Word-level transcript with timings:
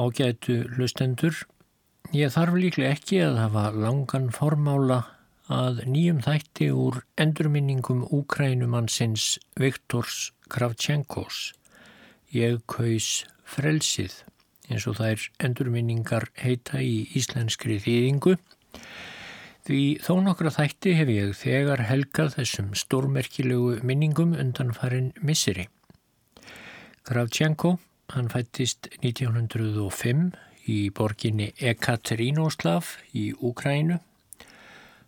ágætu 0.00 0.62
hlustendur. 0.74 1.36
Ég 2.16 2.32
þarf 2.34 2.56
líklega 2.56 2.96
ekki 2.96 3.20
að 3.22 3.40
hafa 3.44 3.64
langan 3.76 4.30
formála 4.34 5.02
að 5.50 5.82
nýjum 5.90 6.20
þætti 6.24 6.70
úr 6.72 7.00
endurminningum 7.20 8.04
úkrænumannsins 8.14 9.36
Viktors 9.58 10.30
Kravchenkos. 10.50 11.50
Ég 12.30 12.60
kaus 12.70 13.24
frelsið 13.44 14.20
eins 14.70 14.86
og 14.86 15.00
þær 15.00 15.26
endurminningar 15.42 16.28
heita 16.38 16.80
í 16.82 17.08
íslenskri 17.18 17.80
þýðingu. 17.82 18.36
Því 19.66 19.82
þó 20.02 20.14
nokkra 20.24 20.52
þætti 20.54 20.94
hef 20.98 21.10
ég 21.12 21.34
þegar 21.36 21.84
helgað 21.90 22.36
þessum 22.38 22.70
stórmerkilegu 22.78 23.80
minningum 23.86 24.32
undan 24.38 24.72
farin 24.74 25.10
misseri. 25.26 25.66
Kravchenko, 27.06 27.76
hann 28.14 28.30
fættist 28.32 28.88
1905 29.00 30.30
í 30.70 30.78
borginni 30.94 31.50
Ekaterínoslav 31.58 32.96
í 33.16 33.30
Úkrænu. 33.34 33.98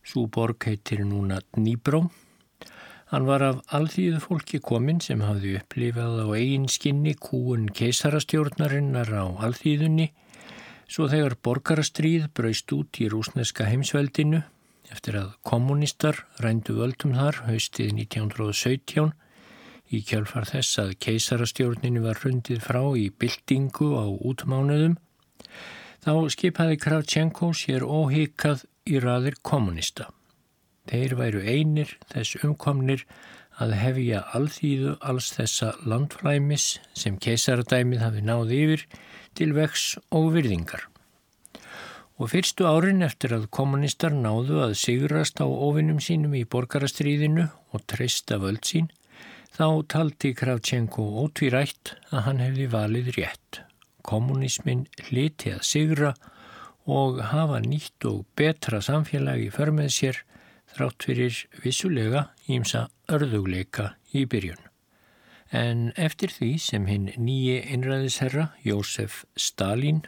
Svo 0.03 0.27
borg 0.27 0.67
heitir 0.67 1.05
núna 1.07 1.41
Dnýbró. 1.55 2.09
Hann 3.13 3.29
var 3.29 3.45
af 3.45 3.61
alþýðu 3.77 4.23
fólki 4.25 4.59
kominn 4.65 5.03
sem 5.05 5.21
hafði 5.21 5.59
upplifað 5.61 6.23
á 6.25 6.27
eigin 6.33 6.69
skinni 6.73 7.13
kúun 7.15 7.69
keisarastjórnarinnar 7.77 9.13
á 9.13 9.25
alþýðunni 9.47 10.09
svo 10.93 11.09
þegar 11.09 11.39
borgarastríð 11.45 12.31
braust 12.37 12.73
út 12.77 12.99
í 13.01 13.09
rúsneska 13.13 13.65
heimsveldinu 13.69 14.43
eftir 14.93 15.17
að 15.21 15.35
kommunistar 15.49 16.19
rændu 16.45 16.75
völdum 16.77 17.15
þar 17.17 17.43
haustið 17.47 17.93
1917 18.03 19.13
í 19.93 20.03
kjálfar 20.09 20.49
þess 20.49 20.81
að 20.83 20.97
keisarastjórninu 21.05 22.03
var 22.07 22.21
hrundið 22.23 22.65
frá 22.65 22.83
í 22.99 23.11
byltingu 23.13 23.93
á 24.01 24.07
útmánuðum 24.09 24.97
þá 26.03 26.15
skipaði 26.35 26.79
Kravchenko 26.83 27.53
sér 27.55 27.85
óhíkað 27.87 28.65
í 28.91 28.99
raðir 29.03 29.39
kommunista. 29.47 30.09
Þeir 30.91 31.15
væru 31.21 31.43
einir 31.47 31.93
þess 32.11 32.41
umkomnir 32.43 33.05
að 33.63 33.75
hefja 33.79 34.23
alþýðu 34.35 34.97
alls 35.05 35.29
þessa 35.37 35.75
landflæmis 35.87 36.79
sem 36.99 37.19
keisaradæmið 37.23 38.03
hafi 38.03 38.25
náð 38.25 38.55
yfir 38.57 38.87
til 39.39 39.53
vex 39.55 39.93
og 40.11 40.33
virðingar. 40.35 40.89
Og 42.19 42.31
fyrstu 42.33 42.67
árin 42.69 43.05
eftir 43.07 43.35
að 43.35 43.49
kommunistar 43.55 44.15
náðu 44.15 44.61
að 44.67 44.75
sigrast 44.81 45.41
á 45.43 45.47
ofinum 45.47 46.01
sínum 46.03 46.35
í 46.39 46.45
borgarastriðinu 46.47 47.49
og 47.73 47.87
treysta 47.91 48.39
völd 48.43 48.67
sín, 48.69 48.91
þá 49.53 49.85
taldi 49.93 50.33
Kravchenko 50.37 51.05
ótvírætt 51.23 51.95
að 52.11 52.25
hann 52.27 52.41
hefði 52.41 52.69
valið 52.73 53.11
rétt. 53.19 53.61
Kommunismin 54.03 54.87
hliti 55.09 55.53
að 55.53 55.67
sigra 55.69 56.13
og 56.89 57.21
hafa 57.31 57.61
nýtt 57.63 58.07
og 58.09 58.25
betra 58.37 58.81
samfélagi 58.83 59.51
för 59.55 59.71
með 59.77 59.93
sér 59.99 60.23
þrátt 60.73 61.07
fyrir 61.07 61.43
vissulega 61.63 62.27
ímsa 62.49 62.87
örðugleika 63.13 63.93
í 64.17 64.25
byrjun. 64.25 64.63
En 65.53 65.93
eftir 66.01 66.33
því 66.33 66.51
sem 66.65 66.89
hinn 66.89 67.11
nýji 67.21 67.61
einræðisherra 67.75 68.49
Jósef 68.65 69.27
Stalin 69.37 70.01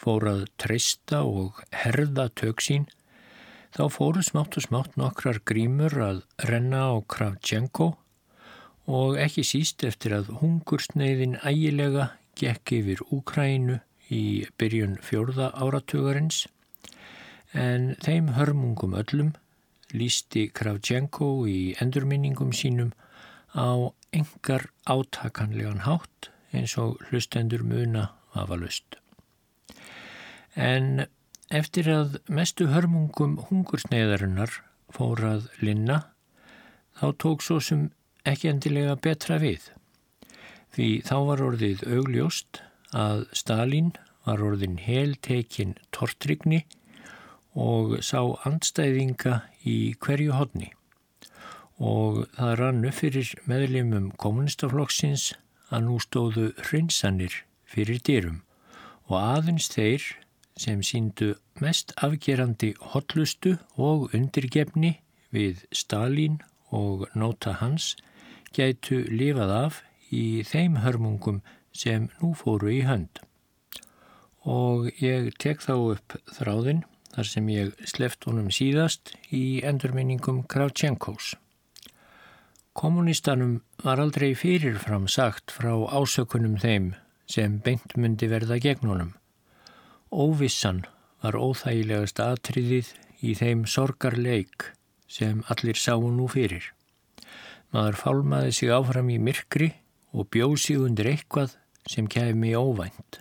fór 0.00 0.26
að 0.26 0.46
treysta 0.58 1.22
og 1.22 1.60
herða 1.70 2.26
tök 2.34 2.64
sín, 2.64 2.88
þá 3.70 3.86
fóru 3.94 4.24
smátt 4.26 4.56
og 4.58 4.66
smátt 4.66 4.96
nokkrar 4.98 5.38
grímur 5.46 5.94
að 6.02 6.24
renna 6.50 6.88
á 6.90 6.94
Kravchenko 7.06 7.92
og 8.90 9.18
ekki 9.22 9.44
síst 9.46 9.84
eftir 9.86 10.16
að 10.16 10.32
hungursneiðin 10.40 11.36
ægilega 11.46 12.08
gekk 12.38 12.72
yfir 12.80 13.02
Úkrænu 13.14 13.78
í 14.10 14.22
byrjun 14.58 14.96
fjórða 15.06 15.52
áratugarins 15.54 16.46
en 17.54 17.94
þeim 18.02 18.32
hörmungum 18.34 18.96
öllum 18.98 19.30
lísti 19.94 20.48
Kravchenko 20.54 21.30
í 21.50 21.74
endurminningum 21.82 22.50
sínum 22.54 22.90
á 23.54 23.94
engar 24.14 24.66
átakanlegan 24.86 25.84
hátt 25.86 26.30
eins 26.54 26.76
og 26.78 26.98
hlustendur 27.10 27.62
muna 27.62 28.10
hafa 28.34 28.58
lust. 28.58 28.98
En 30.54 31.06
eftir 31.50 31.90
að 31.90 32.18
mestu 32.30 32.66
hörmungum 32.70 33.38
hungursneiðarinnar 33.50 34.60
fór 34.90 35.22
að 35.26 35.48
linna 35.62 36.02
þá 36.98 37.06
tók 37.22 37.46
svo 37.46 37.60
sem 37.62 37.88
ekki 38.28 38.50
endilega 38.50 38.96
betra 38.96 39.38
við. 39.42 39.70
Því 40.74 40.88
þá 41.06 41.16
var 41.28 41.42
orðið 41.44 41.86
augljóst 41.88 42.62
að 42.94 43.24
Stalin 43.36 43.92
var 44.26 44.42
orðin 44.44 44.78
heltekinn 44.82 45.76
tortrygni 45.94 46.64
og 47.58 47.96
sá 48.06 48.20
andstæðinga 48.46 49.40
í 49.66 49.94
hverju 49.98 50.36
hodni 50.36 50.70
og 51.80 52.26
það 52.36 52.54
rann 52.60 52.86
upp 52.86 52.98
fyrir 53.00 53.30
meðlimum 53.48 54.10
kommunistaflokksins 54.20 55.30
að 55.72 55.86
nú 55.86 55.96
stóðu 56.04 56.50
hrinsanir 56.68 57.40
fyrir 57.64 58.02
dyrum 58.06 58.42
og 59.08 59.16
aðeins 59.18 59.70
þeir 59.72 60.04
sem 60.60 60.82
síndu 60.84 61.32
mest 61.62 61.94
afgerandi 62.04 62.74
hotlustu 62.92 63.56
og 63.80 64.10
undirgefni 64.14 64.98
við 65.32 65.64
Stalin 65.72 66.40
og 66.70 67.08
nota 67.16 67.56
hans 67.62 67.94
gætu 68.56 69.02
lifað 69.08 69.52
af 69.56 69.82
í 70.10 70.42
þeim 70.46 70.80
hörmungum 70.84 71.42
sem 71.72 72.08
nú 72.20 72.32
fóru 72.34 72.70
í 72.72 72.80
hönd. 72.86 73.20
Og 74.46 74.88
ég 75.02 75.30
tek 75.38 75.60
þá 75.62 75.74
upp 75.76 76.16
þráðinn 76.34 76.82
þar 77.14 77.28
sem 77.28 77.48
ég 77.52 77.86
sleft 77.90 78.26
honum 78.28 78.50
síðast 78.54 79.14
í 79.34 79.60
endurminningum 79.66 80.42
Kravchenkos. 80.50 81.34
Kommunistanum 82.72 83.60
var 83.82 84.00
aldrei 84.00 84.32
fyrirfram 84.38 85.08
sagt 85.10 85.50
frá 85.52 85.72
ásökunum 85.90 86.56
þeim 86.62 86.92
sem 87.30 87.58
beint 87.64 87.96
myndi 87.96 88.30
verða 88.30 88.58
gegn 88.62 88.90
honum. 88.90 89.14
Óvissan 90.10 90.84
var 91.22 91.36
óþægilegast 91.36 92.22
atriðið 92.22 92.94
í 93.26 93.34
þeim 93.38 93.66
sorgarleik 93.68 94.70
sem 95.10 95.42
allir 95.52 95.78
sáu 95.78 96.06
nú 96.14 96.30
fyrir. 96.30 96.70
Maður 97.70 97.98
fálmaði 98.00 98.54
sig 98.56 98.72
áfram 98.74 99.10
í 99.14 99.18
myrkri 99.22 99.70
og 100.10 100.26
bjóð 100.34 100.56
sig 100.58 100.78
undir 100.80 101.10
eitthvað 101.12 101.54
sem 101.90 102.08
kæmi 102.10 102.50
óvænt. 102.58 103.20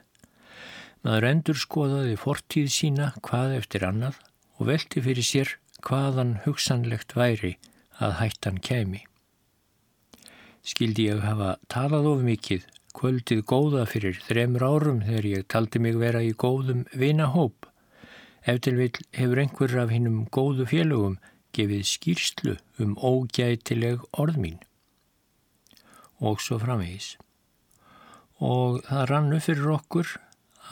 Maður 1.06 1.28
endur 1.30 1.60
skoðaði 1.60 2.16
fortíð 2.20 2.72
sína 2.74 3.12
hvað 3.24 3.54
eftir 3.60 3.86
annað 3.88 4.18
og 4.58 4.72
velti 4.72 5.04
fyrir 5.06 5.26
sér 5.26 5.54
hvaðan 5.86 6.40
hugsanlegt 6.46 7.16
væri 7.16 7.54
að 8.04 8.18
hættan 8.20 8.60
kæmi. 8.60 9.06
Skildi 10.66 11.08
ég 11.08 11.24
hafa 11.24 11.56
talað 11.72 12.10
of 12.10 12.26
mikið 12.26 12.66
kvöldið 12.98 13.46
góða 13.48 13.86
fyrir 13.88 14.18
þremur 14.26 14.66
árum 14.66 15.04
þegar 15.06 15.28
ég 15.30 15.48
taldi 15.54 15.80
mig 15.80 15.98
vera 16.02 16.22
í 16.26 16.34
góðum 16.34 16.84
vinahóp. 16.92 17.70
Eftir 18.44 18.76
vil 18.80 18.92
hefur 19.16 19.44
einhver 19.44 19.76
af 19.84 19.94
hinnum 19.94 20.26
góðu 20.34 20.66
félögum 20.68 21.20
gefið 21.56 21.86
skýrslu 21.90 22.56
um 22.84 22.96
ógætileg 22.98 24.04
orð 24.20 24.40
mín 24.42 24.60
og 26.20 26.42
svo 26.44 26.60
framvegis. 26.60 27.14
Og 28.40 28.82
það 28.88 29.06
rannu 29.12 29.40
fyrir 29.44 29.72
okkur 29.76 30.12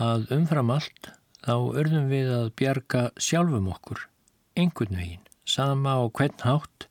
að 0.04 0.28
umfram 0.36 0.72
allt 0.76 1.12
þá 1.48 1.56
örðum 1.80 2.08
við 2.12 2.30
að 2.36 2.54
bjarga 2.60 3.04
sjálfum 3.22 3.70
okkur, 3.72 4.04
einhvern 4.60 5.00
veginn, 5.00 5.26
sama 5.48 5.98
og 6.04 6.14
hvern 6.18 6.44
hátt, 6.44 6.88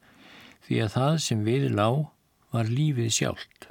því 0.66 0.82
að 0.84 0.92
það 0.96 1.18
sem 1.26 1.42
við 1.46 1.66
lág 1.76 2.06
var 2.54 2.70
lífið 2.72 3.10
sjálft. 3.12 3.68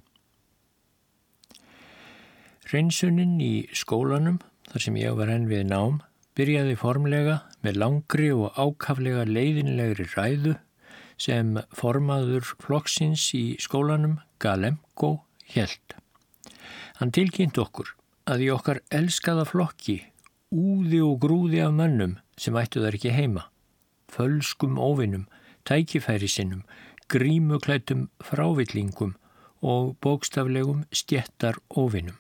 Hreinsunin 2.70 3.40
í 3.42 3.68
skólanum, 3.78 4.40
þar 4.70 4.86
sem 4.86 5.00
ég 5.02 5.18
var 5.18 5.32
enn 5.34 5.50
við 5.50 5.66
nám, 5.70 6.00
byrjaði 6.38 6.78
formlega 6.80 7.40
með 7.66 7.82
langri 7.82 8.32
og 8.36 8.54
ákaflega 8.54 9.26
leiðinlegri 9.28 10.08
ræðu 10.14 10.56
sem 11.22 11.56
formaður 11.74 12.48
flokksins 12.62 13.28
í 13.38 13.46
skólanum 13.64 14.20
Galemko 14.44 15.18
held. 15.56 15.96
Hann 17.00 17.14
tilkynnt 17.16 17.58
okkur 17.60 17.96
að 18.30 18.46
í 18.46 18.52
okkar 18.54 18.82
elskaða 18.94 19.46
flokki 19.50 20.00
úði 20.56 21.02
og 21.04 21.20
grúði 21.24 21.62
af 21.66 21.74
mönnum 21.76 22.18
sem 22.40 22.56
ættu 22.60 22.84
þar 22.84 22.98
ekki 22.98 23.14
heima, 23.16 23.48
fölskum 24.12 24.80
óvinnum, 24.80 25.26
tækifæri 25.68 26.30
sinnum, 26.30 26.64
grímuklætum 27.12 28.10
frávillingum 28.24 29.16
og 29.66 29.96
bókstaflegum 30.04 30.86
stjettar 30.92 31.60
óvinnum. 31.70 32.18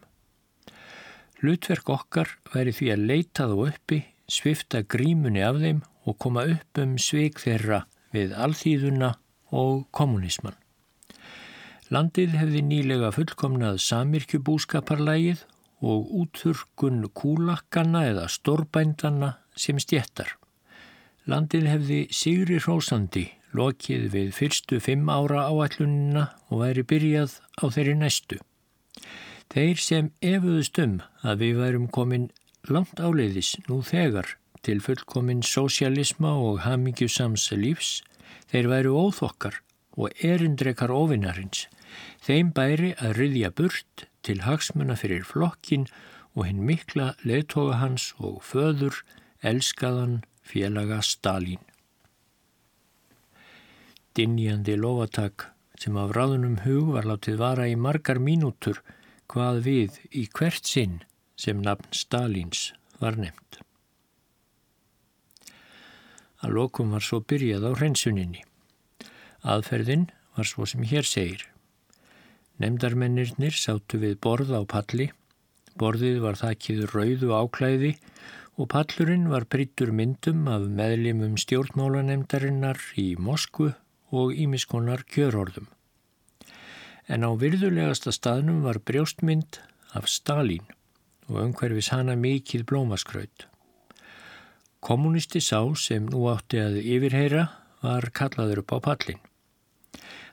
Hlutverk 1.42 1.90
okkar 1.92 2.32
væri 2.54 2.74
því 2.74 2.92
að 2.94 3.08
leita 3.12 3.48
þá 3.52 3.56
uppi, 3.68 4.00
svifta 4.32 4.82
grímunni 4.84 5.44
af 5.46 5.60
þeim 5.62 5.82
og 6.06 6.18
koma 6.22 6.46
upp 6.50 6.82
um 6.82 6.98
sveik 7.02 7.42
þeirra 7.44 7.86
við 8.16 8.36
alþýðuna 8.36 9.12
og 9.56 9.86
kommunisman. 9.96 10.56
Landið 11.94 12.34
hefði 12.40 12.62
nýlega 12.66 13.12
fullkomnað 13.14 13.78
samirkjubúskaparlægið 13.86 15.46
og 15.86 16.10
útþurkun 16.22 17.06
kúlakkana 17.14 18.08
eða 18.10 18.26
stórbændana 18.32 19.36
sem 19.56 19.78
stjettar. 19.80 20.34
Landið 21.30 21.68
hefði 21.70 22.00
Sigri 22.14 22.58
Rósandi 22.62 23.28
lokið 23.56 24.10
við 24.14 24.34
fyrstu 24.36 24.80
fimm 24.84 25.10
ára 25.10 25.46
áallunina 25.50 26.28
og 26.50 26.64
væri 26.64 26.84
byrjað 26.90 27.38
á 27.62 27.66
þeirri 27.72 27.96
næstu. 28.00 28.40
Þeir 29.54 29.82
sem 29.82 30.10
efuðust 30.26 30.80
um 30.82 30.98
að 31.24 31.44
við 31.44 31.62
værum 31.62 31.88
komin 31.94 32.30
langt 32.72 33.00
áleiðis 33.00 33.56
nú 33.70 33.82
þegar 33.86 34.36
til 34.66 34.82
fullkomin 34.82 35.44
sósialisma 35.46 36.32
og 36.42 36.64
hamingjusams 36.66 37.52
lífs, 37.54 38.00
þeir 38.50 38.70
væru 38.72 38.96
óþokkar 38.98 39.60
og 39.96 40.26
erindrekar 40.26 40.94
ofinnarins. 40.94 41.68
Þeim 42.26 42.52
bæri 42.56 42.94
að 42.98 43.16
ryðja 43.20 43.52
burt 43.56 44.08
til 44.26 44.42
hagsmuna 44.46 44.98
fyrir 45.00 45.26
flokkin 45.28 45.86
og 46.34 46.48
hinn 46.50 46.66
mikla 46.68 47.14
leðtoga 47.24 47.80
hans 47.80 48.10
og 48.18 48.42
föður 48.44 49.04
elskaðan 49.46 50.24
félaga 50.44 51.02
Stalin. 51.06 51.62
Dinjandi 54.16 54.78
lofatak 54.80 55.52
sem 55.80 55.98
af 56.00 56.14
ráðunum 56.16 56.62
hug 56.64 56.94
var 56.96 57.08
látið 57.08 57.40
vara 57.42 57.68
í 57.68 57.76
margar 57.76 58.20
mínútur 58.24 58.80
hvað 59.32 59.62
við 59.68 60.00
í 60.12 60.26
hvert 60.32 60.66
sinn 60.68 61.02
sem 61.36 61.62
nafn 61.62 61.92
Stalins 61.92 62.72
var 63.00 63.18
nefnt. 63.20 63.60
Að 66.44 66.56
lokum 66.60 66.94
var 66.94 67.04
svo 67.04 67.22
byrjað 67.24 67.68
á 67.68 67.72
hreinsuninni. 67.74 68.44
Aðferðin 69.44 70.10
var 70.38 70.48
svo 70.50 70.68
sem 70.70 70.84
hér 70.88 71.08
segir. 71.08 71.46
Nemdarmennirnir 72.62 73.56
sátu 73.56 74.00
við 74.00 74.20
borð 74.24 74.54
á 74.56 74.62
palli, 74.64 75.10
borðið 75.76 76.22
var 76.24 76.40
þakkið 76.40 76.86
rauðu 76.94 77.34
áklæði 77.36 77.96
og 78.56 78.70
pallurinn 78.72 79.28
var 79.32 79.48
brittur 79.52 79.92
myndum 79.92 80.46
af 80.48 80.70
meðlimum 80.72 81.36
stjórnmálanemdarinnar 81.42 82.80
í 83.02 83.16
Moskvu 83.20 83.74
og 84.16 84.32
ímiskonar 84.32 85.04
kjörorðum. 85.12 85.68
En 87.12 87.28
á 87.28 87.30
virðulegasta 87.36 88.14
staðnum 88.16 88.64
var 88.64 88.80
brjóstmynd 88.80 89.60
af 89.98 90.08
Stalin 90.10 90.64
og 91.30 91.42
umhverfis 91.42 91.92
hana 91.94 92.16
mikið 92.20 92.66
blómaskraut. 92.70 93.48
Kommunisti 94.86 95.42
sá 95.42 95.62
sem 95.82 96.06
nú 96.12 96.28
átti 96.30 96.60
að 96.62 96.82
yfirheyra 96.84 97.48
var 97.82 98.10
kallaður 98.14 98.62
upp 98.62 98.76
á 98.76 98.80
pallin. 98.90 99.22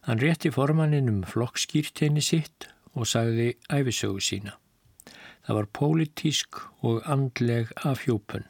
Hann 0.04 0.20
rétti 0.20 0.50
formanninn 0.52 1.08
um 1.08 1.22
flokkskýrteini 1.24 2.20
sitt 2.24 2.68
og 2.92 3.08
sagði 3.08 3.54
æfisögu 3.72 4.20
sína. 4.20 4.56
Það 5.46 5.58
var 5.58 5.68
pólitísk 5.78 6.60
og 6.86 7.02
andleg 7.08 7.70
afhjópun. 7.88 8.44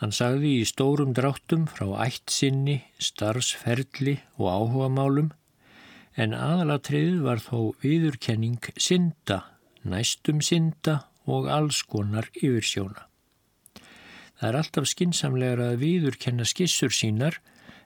Hann 0.00 0.12
sagði 0.16 0.54
í 0.60 0.68
stórum 0.68 1.12
dráttum 1.16 1.66
frá 1.68 1.86
ættsinni, 2.06 2.80
starfsferli 3.00 4.18
og 4.38 4.48
áhugamálum 4.48 5.30
en 6.16 6.34
aðalatriðið 6.36 7.20
var 7.24 7.42
þó 7.44 7.58
viðurkenning 7.82 8.72
synda, 8.76 9.44
næstum 9.84 10.40
synda 10.44 11.00
og 11.30 11.48
alls 11.50 11.82
konar 11.86 12.28
yfirsjóna. 12.40 13.06
Það 14.40 14.48
er 14.48 14.58
alltaf 14.60 14.86
skinsamlegar 14.88 15.60
að 15.64 15.80
viðurkenna 15.82 16.46
skissur 16.48 16.94
sínar 16.96 17.36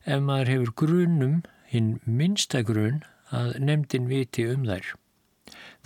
ef 0.04 0.20
maður 0.22 0.52
hefur 0.52 0.72
grunum, 0.84 1.40
hinn 1.66 1.96
minsta 2.06 2.62
grun, 2.62 3.02
að 3.34 3.56
nefndin 3.58 4.06
viti 4.06 4.44
um 4.46 4.62
þær. 4.68 4.92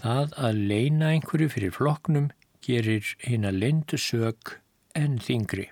Það 0.02 0.34
að 0.36 0.60
leina 0.70 1.14
einhverju 1.14 1.48
fyrir 1.54 1.74
floknum 1.74 2.28
gerir 2.64 3.06
hinn 3.24 3.48
að 3.48 3.62
lendu 3.62 3.98
sög 3.98 4.58
en 4.98 5.16
þingri. 5.22 5.70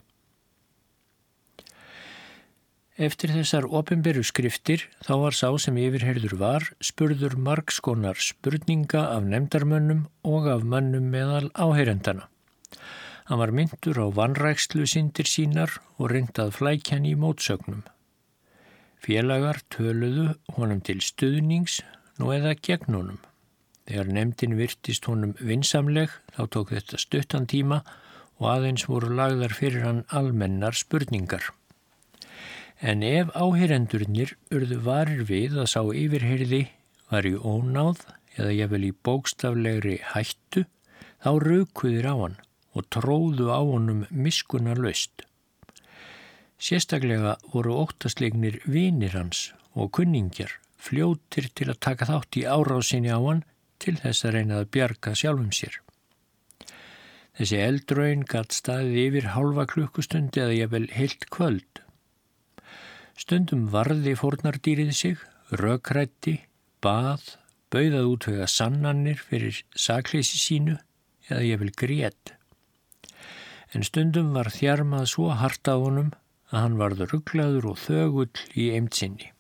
Eftir 2.97 3.29
þessar 3.29 3.67
ofinberu 3.77 4.23
skriftir 4.25 4.87
þá 5.05 5.11
var 5.21 5.35
sá 5.37 5.51
sem 5.61 5.77
yfirherður 5.77 6.35
var 6.41 6.65
spurður 6.81 7.35
margskonar 7.37 8.17
spurninga 8.17 9.03
af 9.13 9.27
nefndarmönnum 9.29 10.07
og 10.25 10.47
af 10.49 10.65
mönnum 10.65 11.11
meðal 11.13 11.51
áheyrendana. 11.53 12.25
Hann 13.29 13.43
var 13.43 13.53
myndur 13.53 14.01
á 14.01 14.09
vanrækslu 14.17 14.87
sindir 14.89 15.29
sínar 15.29 15.75
og 15.99 16.09
reyndað 16.15 16.55
flækjan 16.57 17.05
í 17.05 17.13
mótsögnum. 17.21 17.85
Félagar 19.05 19.61
töluðu 19.69 20.31
honum 20.57 20.81
til 20.81 21.05
stuðnings 21.05 21.83
nú 22.17 22.33
eða 22.33 22.57
gegn 22.57 22.97
honum. 22.97 23.21
Þegar 23.85 24.09
nefndin 24.17 24.57
virtist 24.57 25.05
honum 25.05 25.37
vinsamleg 25.37 26.17
þá 26.33 26.43
tók 26.49 26.73
þetta 26.73 27.05
stuttan 27.05 27.45
tíma 27.45 27.83
og 28.41 28.51
aðeins 28.57 28.89
voru 28.89 29.13
lagðar 29.13 29.53
fyrir 29.53 29.85
hann 29.85 30.05
almennar 30.09 30.73
spurningar 30.73 31.53
en 32.81 33.03
ef 33.03 33.31
áheyrendurnir 33.35 34.35
urðu 34.53 34.81
varir 34.85 35.23
við 35.29 35.57
að 35.63 35.71
sá 35.73 35.81
yfirherði 35.85 36.67
var 37.11 37.29
í 37.29 37.35
ónáð 37.37 38.03
eða 38.37 38.53
jafnvel 38.53 38.83
í 38.85 38.93
bókstaflegri 39.07 39.97
hættu, 40.13 40.67
þá 41.23 41.31
raukuðir 41.47 42.09
á 42.13 42.15
hann 42.15 42.37
og 42.77 42.89
tróðu 42.93 43.49
á 43.49 43.61
honum 43.65 44.05
miskunar 44.11 44.77
löst. 44.77 45.25
Sérstaklega 46.61 47.37
voru 47.53 47.79
óttaslegnir 47.85 48.61
vinir 48.65 49.17
hans 49.17 49.51
og 49.73 49.93
kunningjar 49.97 50.53
fljóttir 50.77 51.49
til 51.57 51.71
að 51.73 51.83
taka 51.89 52.09
þátt 52.09 52.41
í 52.41 52.45
árásinni 52.45 53.13
á 53.13 53.21
hann 53.21 53.43
til 53.81 53.97
þess 54.01 54.25
að 54.25 54.37
reyna 54.37 54.61
að 54.61 54.71
bjarga 54.77 55.15
sjálfum 55.17 55.53
sér. 55.53 55.81
Þessi 57.37 57.59
eldraun 57.61 58.23
gatt 58.29 58.57
staðið 58.57 59.01
yfir 59.03 59.33
halva 59.35 59.67
klukkustundi 59.69 60.41
eða 60.45 60.61
jafnvel 60.61 60.87
heilt 60.97 61.29
kvöld 61.33 61.83
Stundum 63.17 63.69
varði 63.73 64.13
fórnardýrið 64.21 64.91
sig, 64.93 65.21
rökrætti, 65.57 66.35
bað, 66.85 67.23
bauðað 67.73 68.11
útvega 68.11 68.49
sannanir 68.51 69.17
fyrir 69.17 69.63
sakleysi 69.73 70.37
sínu 70.37 70.77
eða 71.31 71.47
ég 71.47 71.63
vil 71.63 71.73
grétt. 71.73 72.35
En 73.73 73.87
stundum 73.89 74.35
var 74.37 74.53
þjarmað 74.53 75.09
svo 75.15 75.31
hart 75.33 75.65
á 75.65 75.75
honum 75.81 76.13
að 76.53 76.61
hann 76.61 76.77
varður 76.81 77.15
rugglaður 77.15 77.71
og 77.73 77.81
þögull 77.83 78.45
í 78.55 78.69
eimtsinni. 78.77 79.33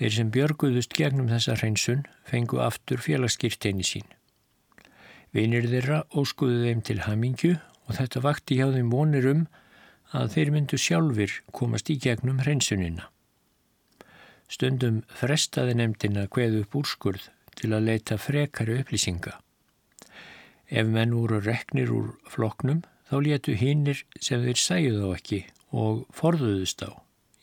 Þeir 0.00 0.14
sem 0.16 0.34
björguðust 0.34 0.94
gegnum 0.96 1.30
þessa 1.30 1.54
hreinsun 1.60 2.06
fengu 2.26 2.58
aftur 2.64 3.02
félagskirteini 3.04 3.86
sín. 3.86 4.06
Vinir 5.30 5.66
þeirra 5.70 6.02
óskuðu 6.10 6.64
þeim 6.66 6.84
til 6.88 7.02
hamingju 7.06 7.56
og 7.86 7.98
þetta 7.98 8.22
vakti 8.24 8.58
hjá 8.58 8.70
þeim 8.74 8.90
vonir 8.90 9.28
um 9.30 9.42
að 10.16 10.32
þeir 10.34 10.52
myndu 10.54 10.78
sjálfur 10.80 11.34
komast 11.54 11.90
í 11.92 11.98
gegnum 12.02 12.42
hreinsunina. 12.42 13.06
Stundum 14.50 15.02
frestaði 15.14 15.76
nefndina 15.78 16.26
hveðu 16.26 16.64
upp 16.64 16.74
úrskurð 16.80 17.28
til 17.60 17.70
að 17.76 17.86
leita 17.86 18.18
frekari 18.18 18.80
upplýsinga. 18.82 19.36
Ef 20.70 20.86
menn 20.86 21.14
voru 21.14 21.40
reknir 21.42 21.90
úr 21.94 22.12
floknum 22.30 22.82
þá 23.10 23.16
létu 23.26 23.54
hinnir 23.58 24.04
sem 24.22 24.42
þeir 24.42 24.58
sæju 24.58 24.92
þá 24.98 25.08
ekki 25.14 25.40
og 25.70 26.04
forðuðust 26.14 26.82
á, 26.86 26.90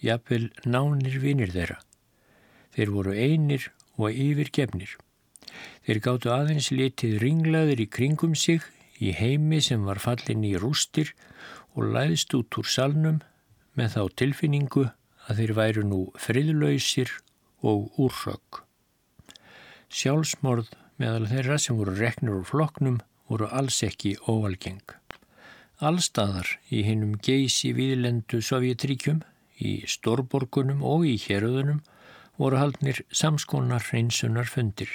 jafnvel 0.03 0.49
nánir 0.67 1.19
vinir 1.23 1.51
þeirra. 1.55 1.79
Þeir 2.75 2.93
voru 2.95 3.15
einir 3.15 3.69
og 3.97 4.11
yfirgefnir. 4.11 4.97
Þeir 5.87 6.01
gáttu 6.03 6.31
aðeins 6.33 6.71
litið 6.75 7.17
ringlaður 7.23 7.83
í 7.83 7.87
kringum 7.87 8.35
sig 8.35 8.65
í 8.99 9.13
heimi 9.15 9.61
sem 9.63 9.85
var 9.87 10.01
fallin 10.03 10.43
í 10.43 10.55
rústir 10.59 11.13
og 11.77 11.91
læðist 11.93 12.33
út 12.33 12.57
úr 12.57 12.67
salnum 12.67 13.21
með 13.77 13.93
þá 13.95 14.01
tilfinningu 14.21 14.87
að 15.29 15.41
þeir 15.41 15.53
væru 15.59 15.83
nú 15.85 15.99
friðlausir 16.17 17.11
og 17.61 17.91
úrrögg. 18.01 18.63
Sjálfsmorð 19.93 20.73
meðal 20.97 21.27
þeirra 21.29 21.57
sem 21.61 21.77
voru 21.77 21.93
reknur 21.97 22.41
úr 22.41 22.47
floknum 22.49 22.97
voru 23.29 23.49
alls 23.53 23.79
ekki 23.85 24.15
óvalgeng. 24.27 24.83
Allstaðar 25.77 26.49
í 26.73 26.81
hinnum 26.87 27.17
geysi 27.21 27.73
viðlendu 27.77 28.41
Sovjetríkjum, 28.41 29.21
í 29.61 29.83
Stórborgunum 29.89 30.81
og 30.85 31.05
í 31.05 31.15
héröðunum 31.21 31.83
voru 32.41 32.59
haldnir 32.61 33.03
samskonar 33.13 33.85
hreinsunar 33.89 34.49
fundir. 34.49 34.89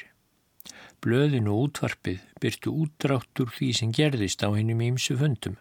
Blöðin 1.02 1.48
og 1.50 1.68
útvarpið 1.68 2.22
byrtu 2.42 2.74
útráttur 2.84 3.50
því 3.50 3.70
sem 3.78 3.94
gerðist 3.94 4.42
á 4.46 4.50
hinnum 4.54 4.82
ímsu 4.82 5.16
fundum. 5.18 5.56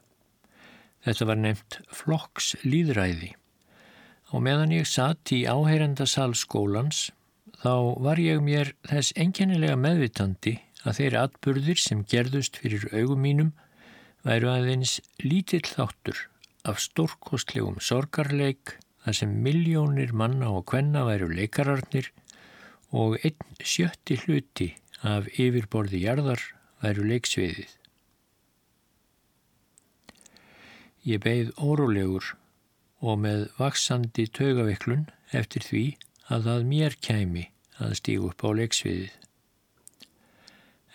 Þetta 1.02 1.28
var 1.30 1.40
nefnt 1.42 1.80
flokks 1.90 2.54
líðræði. 2.66 3.32
Og 4.32 4.44
meðan 4.46 4.74
ég 4.76 4.88
satt 4.88 5.34
í 5.34 5.44
áheyrendasal 5.50 6.32
skólans 6.38 7.10
þá 7.62 7.74
var 8.06 8.22
ég 8.22 8.42
mér 8.46 8.74
þess 8.88 9.16
enkennilega 9.20 9.78
meðvitandi 9.80 10.60
að 10.86 10.98
þeirri 11.00 11.20
atbyrðir 11.22 11.82
sem 11.82 12.06
gerðust 12.14 12.62
fyrir 12.62 12.88
augum 12.94 13.22
mínum 13.26 13.52
væru 14.26 14.52
aðeins 14.54 15.00
lítill 15.26 15.66
þáttur 15.66 16.28
af 16.70 16.82
stórkostlegum 16.82 17.80
sorgarleik 17.82 18.78
þar 19.04 19.18
sem 19.18 19.36
miljónir 19.46 20.14
manna 20.14 20.52
og 20.54 20.68
kvenna 20.72 21.04
væru 21.08 21.30
leikararnir 21.34 22.12
og 22.94 23.18
einn 23.26 23.62
sjötti 23.66 24.20
hluti 24.24 24.72
af 25.02 25.30
yfirborði 25.34 26.04
jarðar 26.06 26.42
væru 26.84 27.08
leiksviðið. 27.10 27.81
Ég 31.02 31.22
beigð 31.24 31.56
órólegur 31.58 32.36
og 33.02 33.24
með 33.24 33.48
vaksandi 33.58 34.28
taugaveiklun 34.38 35.08
eftir 35.34 35.66
því 35.66 35.86
að 36.30 36.46
það 36.48 36.68
mér 36.70 36.98
kæmi 37.02 37.46
að 37.82 37.96
stígu 37.98 38.30
upp 38.30 38.46
á 38.46 38.50
leiksviðið. 38.60 39.16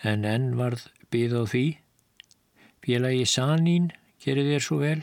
En 0.07 0.23
enn 0.29 0.53
varð 0.55 0.85
byð 1.11 1.35
á 1.35 1.43
því, 1.51 1.65
félagi 2.85 3.25
Sanín 3.27 3.91
gerir 4.23 4.47
þér 4.47 4.63
svo 4.63 4.79
vel, 4.79 5.01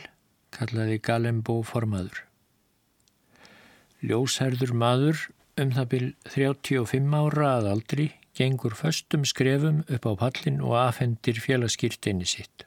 kallaði 0.55 0.97
Galembó 1.05 1.59
formaður. 1.67 2.23
Ljósherður 4.01 4.73
maður 4.73 5.27
um 5.61 5.71
það 5.75 5.89
byl 5.93 6.07
35 6.33 7.13
ára 7.21 7.51
að 7.59 7.69
aldri 7.75 8.07
gengur 8.35 8.73
föstum 8.75 9.23
skrefum 9.27 9.83
upp 9.85 10.09
á 10.09 10.13
pallin 10.25 10.59
og 10.65 10.75
afhendir 10.81 11.37
félagskýrteini 11.39 12.27
sitt. 12.27 12.65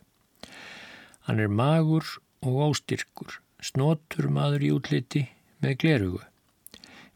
Hann 1.26 1.42
er 1.42 1.50
magur 1.52 2.06
og 2.44 2.58
óstyrkur, 2.70 3.40
snotur 3.60 4.28
maður 4.32 4.66
í 4.66 4.72
útliti 4.74 5.24
með 5.64 5.78
glerugu. 5.82 6.22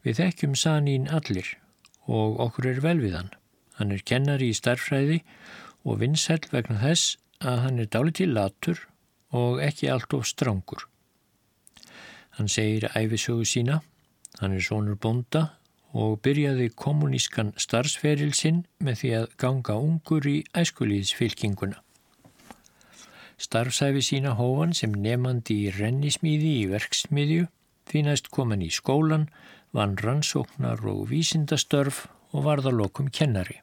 Við 0.03 0.19
þekkjum 0.19 0.55
Sanín 0.59 1.07
allir 1.07 1.55
og 2.11 2.39
okkur 2.43 2.69
er 2.73 2.81
vel 2.83 2.99
við 2.99 3.15
hann. 3.17 3.31
Hann 3.79 3.93
er 3.95 4.03
kennari 4.05 4.51
í 4.51 4.57
starfræði 4.57 5.21
og 5.87 6.01
vinsæl 6.01 6.41
vegna 6.51 6.81
þess 6.81 7.17
að 7.39 7.61
hann 7.65 7.79
er 7.79 7.89
dálítið 7.91 8.35
latur 8.35 8.83
og 9.33 9.61
ekki 9.63 9.89
allt 9.89 10.13
of 10.13 10.27
strangur. 10.27 10.85
Hann 12.37 12.49
segir 12.49 12.89
æfisögu 12.97 13.45
sína, 13.45 13.81
hann 14.39 14.55
er 14.57 14.63
sonur 14.65 14.97
bonda 14.97 15.53
og 15.93 16.19
byrjaði 16.25 16.71
kommunískan 16.73 17.53
starfsferil 17.61 18.33
sinn 18.33 18.63
með 18.81 18.99
því 19.01 19.11
að 19.19 19.27
ganga 19.43 19.75
ungur 19.77 20.25
í 20.29 20.39
æskulíðsfylkinguna. 20.57 21.77
Starfsæfi 23.41 24.03
sína 24.05 24.35
hófan 24.37 24.75
sem 24.77 24.93
nefandi 24.93 25.65
í 25.65 25.73
rennismíði 25.73 26.53
í 26.61 26.69
verksmiðju, 26.71 27.47
því 27.89 28.05
næst 28.07 28.29
kom 28.33 28.53
hann 28.53 28.63
í 28.65 28.71
skólan, 28.71 29.27
vann 29.73 29.97
rannsóknar 29.97 30.83
og 30.85 31.07
vísindastörf 31.09 32.05
og 32.31 32.47
varða 32.47 32.73
lokum 32.73 33.09
kennari. 33.09 33.59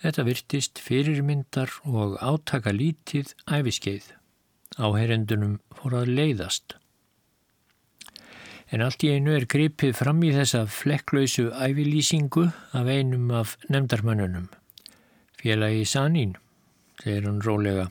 Þetta 0.00 0.24
virtist 0.24 0.80
fyrirmyndar 0.80 1.72
og 1.84 2.16
átaka 2.24 2.72
lítið 2.72 3.34
æfiskeið. 3.44 4.06
Áherendunum 4.80 5.58
fór 5.76 5.98
að 6.00 6.14
leiðast. 6.16 6.76
En 8.70 8.84
allt 8.86 9.02
í 9.04 9.10
einu 9.12 9.34
er 9.34 9.48
gripið 9.50 9.96
fram 9.98 10.22
í 10.24 10.30
þessa 10.32 10.62
flekklausu 10.70 11.50
æfilýsingu 11.52 12.46
af 12.78 12.88
einum 12.88 13.32
af 13.34 13.56
nefndarmannunum. 13.68 14.46
Félagi 15.36 15.84
Sanín, 15.84 16.36
segir 17.02 17.26
hann 17.26 17.42
rólega, 17.44 17.88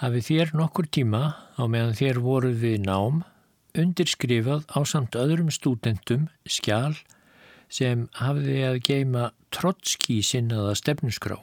hafi 0.00 0.22
þér 0.24 0.54
nokkur 0.56 0.88
tíma 0.88 1.22
á 1.60 1.62
meðan 1.68 1.96
þér 1.98 2.20
voruð 2.24 2.62
við 2.64 2.78
nám 2.86 3.22
undirskrifað 3.76 4.64
á 4.72 4.80
samt 4.88 5.16
öðrum 5.18 5.50
stúdendum 5.52 6.28
skjál 6.48 6.96
sem 7.70 8.08
hafiði 8.18 8.62
að 8.66 8.80
geima 8.88 9.24
trotski 9.54 10.18
sinnaða 10.26 10.72
stefnusgrá. 10.80 11.36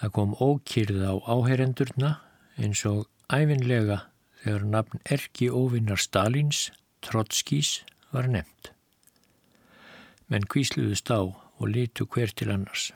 Það 0.00 0.12
kom 0.16 0.36
ókýrð 0.36 1.00
á 1.08 1.14
áherendurna 1.24 2.12
eins 2.60 2.84
og 2.88 3.08
æfinlega 3.32 4.04
þegar 4.42 4.68
nafn 4.74 5.02
erki 5.04 5.50
óvinnar 5.50 6.00
Stalins, 6.00 6.70
Trotskís, 7.04 7.80
var 8.12 8.28
nefnt. 8.28 8.72
Menn 10.28 10.46
kvísluðust 10.48 11.10
á 11.12 11.20
og 11.20 11.66
litu 11.68 12.06
hver 12.06 12.32
til 12.32 12.52
annars. 12.52 12.90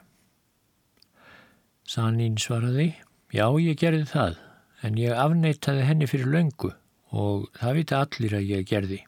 Sanín 1.85 2.39
svaraði, 2.41 2.95
já 3.35 3.47
ég 3.59 3.79
gerði 3.81 4.07
það, 4.07 4.39
en 4.87 5.01
ég 5.01 5.19
afneitaði 5.19 5.89
henni 5.89 6.07
fyrir 6.11 6.31
löngu 6.31 6.71
og 7.15 7.49
það 7.59 7.77
vita 7.81 8.01
allir 8.05 8.37
að 8.39 8.49
ég 8.51 8.69
gerði. 8.71 9.01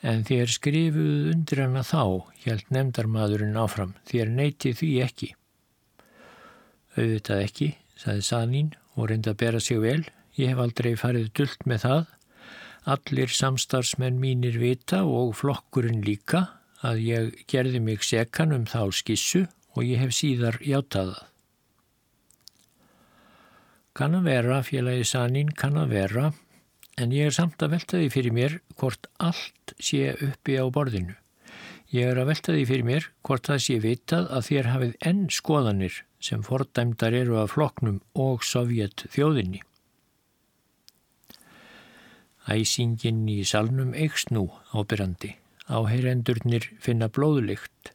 En 0.00 0.22
þér 0.24 0.48
skrifuð 0.48 1.26
undir 1.34 1.60
hana 1.60 1.82
þá, 1.84 2.24
hjælt 2.40 2.70
nefndarmadurinn 2.72 3.58
áfram, 3.60 3.92
þér 4.08 4.32
neyti 4.32 4.72
því 4.76 4.90
ekki. 5.04 5.28
Auðvitað 6.96 7.44
ekki, 7.44 7.68
saði 8.00 8.24
Sanín 8.24 8.72
og 8.96 9.10
reyndi 9.10 9.32
að 9.32 9.40
bera 9.44 9.60
sig 9.60 9.80
vel. 9.82 10.00
Ég 10.40 10.54
hef 10.54 10.62
aldrei 10.64 10.94
farið 10.96 11.28
dullt 11.36 11.66
með 11.68 11.84
það. 11.84 12.02
Allir 12.90 13.34
samstarfsmenn 13.36 14.16
mínir 14.22 14.56
vita 14.60 15.02
og 15.04 15.34
flokkurinn 15.36 16.00
líka 16.06 16.46
að 16.80 17.02
ég 17.04 17.42
gerði 17.50 17.82
mig 17.84 18.04
sekan 18.06 18.56
um 18.56 18.64
þá 18.64 18.88
skissu 18.96 19.44
og 19.76 19.84
ég 19.84 20.00
hef 20.00 20.16
síðar 20.16 20.56
játaðað. 20.64 21.29
Kann 23.96 24.14
að 24.14 24.28
vera, 24.30 24.60
félagi 24.62 25.06
Sanín, 25.08 25.50
kann 25.50 25.78
að 25.80 25.96
vera, 25.96 26.28
en 27.00 27.14
ég 27.14 27.30
er 27.30 27.34
samt 27.34 27.62
að 27.62 27.72
velta 27.74 27.98
því 27.98 28.10
fyrir 28.14 28.34
mér 28.36 28.60
hvort 28.78 29.08
allt 29.18 29.74
sé 29.82 30.12
uppi 30.14 30.58
á 30.60 30.64
borðinu. 30.70 31.16
Ég 31.90 32.06
er 32.06 32.20
að 32.22 32.28
velta 32.30 32.54
því 32.54 32.66
fyrir 32.68 32.86
mér 32.86 33.08
hvort 33.26 33.48
það 33.50 33.64
sé 33.64 33.78
vitað 33.82 34.28
að 34.30 34.44
þér 34.46 34.68
hafið 34.70 34.92
enn 35.10 35.24
skoðanir 35.34 35.96
sem 36.22 36.44
fordæmdar 36.46 37.16
eru 37.18 37.40
af 37.40 37.56
floknum 37.56 37.98
og 38.14 38.44
sovjet 38.46 39.08
þjóðinni. 39.10 39.64
Æsingin 42.50 43.24
í 43.30 43.40
salnum 43.46 43.90
eikst 43.94 44.30
nú 44.30 44.46
ábyrrandi. 44.70 45.32
Áheyrendurnir 45.66 46.68
finna 46.82 47.10
blóðulikt. 47.10 47.90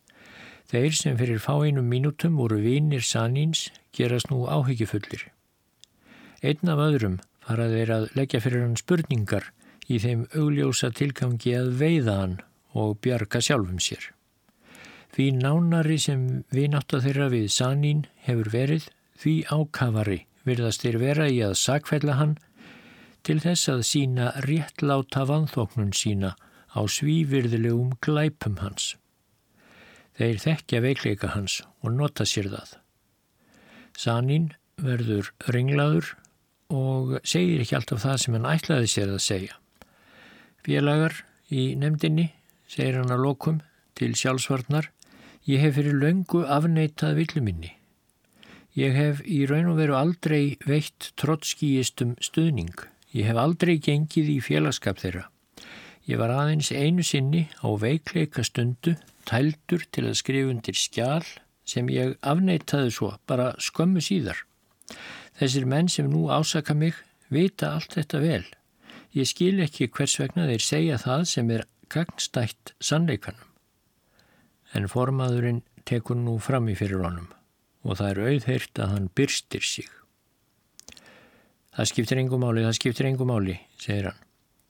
Þeir 0.71 0.95
sem 0.95 1.15
fyrir 1.19 1.39
fáinum 1.43 1.87
mínútum 1.87 2.35
voru 2.39 2.59
vinir 2.63 3.03
Sanins 3.03 3.69
gerast 3.95 4.31
nú 4.31 4.43
áhyggjufullir. 4.47 5.29
Einn 6.45 6.69
af 6.69 6.81
öðrum 6.83 7.15
fara 7.41 7.65
þeir 7.71 7.91
að 7.95 8.03
leggja 8.17 8.41
fyrir 8.43 8.61
hann 8.61 8.77
spurningar 8.77 9.47
í 9.89 9.97
þeim 10.01 10.25
augljósa 10.37 10.91
tilgangi 10.93 11.55
að 11.57 11.71
veiða 11.79 12.17
hann 12.19 12.35
og 12.77 12.99
bjarga 13.01 13.41
sjálfum 13.41 13.79
sér. 13.81 14.11
Því 15.15 15.25
nánari 15.39 15.97
sem 16.01 16.25
við 16.53 16.73
nátt 16.73 16.93
að 16.93 17.07
þeirra 17.07 17.29
við 17.31 17.45
Sanín 17.55 18.03
hefur 18.27 18.49
verið, 18.53 18.89
því 19.17 19.35
ákafari 19.47 20.19
virðast 20.45 20.83
þeir 20.83 20.97
vera 21.01 21.29
í 21.31 21.39
að 21.45 21.55
sakfælla 21.61 22.17
hann 22.19 22.35
til 23.25 23.39
þess 23.41 23.71
að 23.71 23.85
sína 23.89 24.27
réttláta 24.45 25.23
vanþóknun 25.25 25.95
sína 25.97 26.35
á 26.75 26.81
svívirðilegum 26.85 27.95
glæpum 28.05 28.59
hans. 28.61 28.93
Þeir 30.19 30.37
þekkja 30.43 30.83
veikleika 30.83 31.31
hans 31.33 31.61
og 31.81 31.95
nota 31.95 32.27
sér 32.27 32.51
það. 32.53 32.75
Sanín 33.97 34.51
verður 34.77 35.31
ringlaður 35.49 36.13
og 36.73 37.19
segir 37.27 37.61
ekki 37.61 37.77
alltaf 37.77 38.01
það 38.03 38.19
sem 38.23 38.37
hann 38.37 38.49
ætlaði 38.49 38.91
sér 38.91 39.13
að 39.13 39.23
segja. 39.25 39.59
Félagar 40.65 41.21
í 41.53 41.75
nefndinni 41.77 42.31
segir 42.67 43.01
hann 43.01 43.13
að 43.13 43.25
lokum 43.27 43.61
til 43.95 44.15
sjálfsvarnar 44.17 44.89
Ég 45.45 45.61
hef 45.61 45.75
fyrir 45.77 45.93
löngu 46.01 46.39
afneitað 46.49 47.19
villuminni. 47.19 47.75
Ég 48.73 48.95
hef 48.97 49.19
í 49.29 49.43
raun 49.45 49.67
og 49.69 49.77
veru 49.77 49.93
aldrei 49.93 50.57
veitt 50.65 51.11
trotskíistum 51.21 52.15
stuðning. 52.17 52.73
Ég 53.13 53.29
hef 53.29 53.37
aldrei 53.37 53.75
gengið 53.77 54.31
í 54.33 54.39
félagskap 54.41 54.97
þeirra. 55.03 55.27
Ég 56.09 56.17
var 56.17 56.33
aðeins 56.33 56.71
einu 56.73 57.05
sinni 57.05 57.43
á 57.61 57.69
veikleika 57.77 58.41
stundu, 58.41 58.95
tældur 59.29 59.85
til 59.93 60.07
að 60.09 60.17
skrifa 60.17 60.49
undir 60.49 60.81
skjál 60.81 61.29
sem 61.65 61.93
ég 61.93 62.17
afneitaði 62.25 62.89
svo, 62.97 63.13
bara 63.29 63.53
skömmu 63.61 64.01
síðar. 64.01 64.41
Þessir 65.39 65.65
menn 65.67 65.89
sem 65.91 66.07
nú 66.11 66.27
ásaka 66.31 66.75
mig 66.77 66.95
vita 67.29 67.73
allt 67.75 67.97
þetta 67.97 68.21
vel. 68.23 68.45
Ég 69.15 69.27
skil 69.27 69.59
ekki 69.63 69.89
hvers 69.91 70.19
vegna 70.19 70.47
þeir 70.47 70.63
segja 70.63 71.01
það 71.01 71.27
sem 71.31 71.51
er 71.51 71.67
gagnstætt 71.91 72.73
sannleikanum 72.83 73.51
en 74.75 74.89
formaðurinn 74.91 75.61
tekur 75.87 76.17
nú 76.19 76.35
fram 76.43 76.67
í 76.71 76.75
fyrir 76.77 77.03
honum 77.05 77.29
og 77.85 77.99
það 77.99 78.09
er 78.09 78.21
auðheirt 78.31 78.81
að 78.81 78.91
hann 78.95 79.09
byrstir 79.15 79.63
sig. 79.63 79.89
Það 81.75 81.89
skiptir 81.91 82.21
engum 82.21 82.41
máli, 82.41 82.63
það 82.65 82.77
skiptir 82.79 83.07
engum 83.11 83.29
máli, 83.29 83.59
segir 83.77 84.09
hann. 84.09 84.21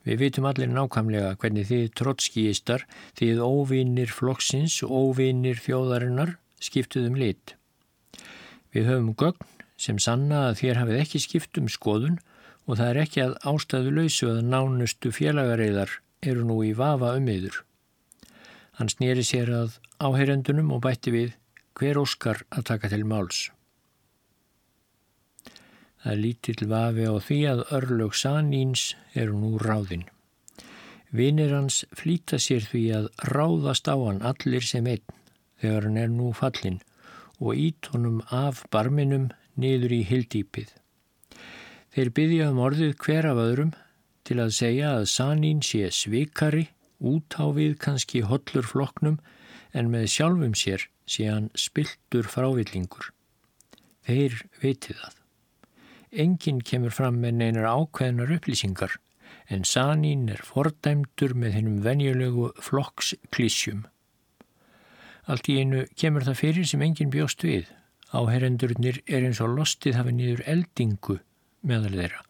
Við 0.05 0.19
vitum 0.21 0.47
allir 0.49 0.69
nákvæmlega 0.69 1.31
hvernig 1.41 1.69
þið 1.69 1.85
trotskíistar, 1.97 2.83
þið 3.17 3.39
óvinnir 3.45 4.11
flokksins 4.11 4.81
óvinnir 4.83 5.61
þjóðarinnar 5.63 6.35
skiptuðum 6.61 7.15
lit. 7.17 7.55
Við 8.75 8.91
höfum 8.91 9.13
gögn 9.17 9.54
sem 9.77 9.99
sanna 9.99 10.49
að 10.49 10.59
þér 10.61 10.81
hafið 10.81 11.01
ekki 11.01 11.21
skipt 11.23 11.59
um 11.61 11.69
skoðun 11.71 12.19
og 12.65 12.79
það 12.79 12.89
er 12.89 12.99
ekki 13.03 13.23
að 13.23 13.37
ástæðu 13.51 13.95
lausu 13.99 14.29
að 14.31 14.43
nánustu 14.49 15.11
félagareiðar 15.13 15.97
eru 16.25 16.45
nú 16.47 16.61
í 16.65 16.73
vafa 16.77 17.13
um 17.19 17.27
yður. 17.29 17.59
Hann 18.79 18.91
snýri 18.91 19.23
sér 19.23 19.51
að 19.55 19.77
áheyrendunum 20.03 20.73
og 20.75 20.81
bætti 20.83 21.13
við 21.13 21.35
hver 21.79 21.99
óskar 22.01 22.41
að 22.49 22.67
taka 22.71 22.91
til 22.91 23.05
máls. 23.07 23.49
Það 26.05 26.19
lítill 26.21 26.67
vafi 26.69 27.05
á 27.09 27.15
því 27.27 27.39
að 27.51 27.63
örlög 27.77 28.17
Saníns 28.17 28.91
eru 29.17 29.37
nú 29.39 29.55
ráðinn. 29.61 30.05
Vinir 31.15 31.53
hans 31.55 31.83
flýta 31.95 32.37
sér 32.41 32.65
því 32.67 32.83
að 32.97 33.07
ráðast 33.31 33.87
á 33.87 33.95
hann 33.95 34.21
allir 34.21 34.65
sem 34.65 34.85
einn, 34.91 35.05
þegar 35.61 35.87
hann 35.87 35.97
er 36.01 36.11
nú 36.11 36.33
fallin 36.35 36.81
og 37.39 37.57
ít 37.59 37.89
honum 37.93 38.21
af 38.31 38.63
barminum 38.71 39.29
niður 39.59 39.95
í 39.95 40.01
hildýpið. 40.09 40.71
Þeir 41.95 42.11
byggja 42.17 42.47
um 42.51 42.61
orðið 42.65 42.95
hver 43.05 43.27
af 43.29 43.39
öðrum 43.39 43.73
til 44.27 44.39
að 44.43 44.55
segja 44.57 44.95
að 44.97 45.09
Sanín 45.11 45.61
sé 45.63 45.87
svikari, 45.93 46.69
út 46.99 47.37
á 47.37 47.45
við 47.55 47.77
kannski 47.79 48.23
hollur 48.25 48.65
floknum 48.67 49.19
en 49.75 49.91
með 49.91 50.09
sjálfum 50.15 50.55
sér 50.57 50.87
sé 51.05 51.27
hann 51.29 51.51
spiltur 51.59 52.27
frávillingur. 52.31 53.11
Þeir 54.07 54.41
veitir 54.61 54.97
það. 54.99 55.15
Engin 56.25 56.61
kemur 56.63 56.93
fram 56.95 57.19
með 57.21 57.39
neinar 57.41 57.67
ákveðnar 57.67 58.31
upplýsingar 58.37 58.95
en 59.51 59.65
Sanín 59.67 60.29
er 60.31 60.41
fordæmdur 60.45 61.35
með 61.37 61.57
hennum 61.59 61.81
venjulegu 61.85 62.51
flokksklísjum. 62.63 63.83
Allt 65.25 65.49
í 65.49 65.57
einu 65.61 65.85
kemur 65.97 66.25
það 66.25 66.39
fyrir 66.41 66.69
sem 66.69 66.83
engin 66.85 67.13
bjóst 67.13 67.43
við. 67.45 67.69
Áherendurnir 68.13 69.01
er 69.07 69.25
eins 69.25 69.41
og 69.41 69.55
lostið 69.57 69.97
hafi 69.97 70.13
nýður 70.13 70.43
eldingu 70.51 71.17
meðal 71.65 71.95
þeirra. 71.95 72.21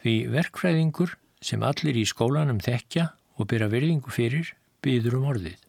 Því 0.00 0.14
verkfræðingur 0.32 1.18
sem 1.44 1.64
allir 1.66 1.98
í 2.00 2.06
skólanum 2.08 2.62
þekkja 2.64 3.10
og 3.36 3.48
byrja 3.50 3.68
virðingu 3.72 4.14
fyrir 4.14 4.54
byður 4.84 5.18
um 5.20 5.28
orðið. 5.34 5.60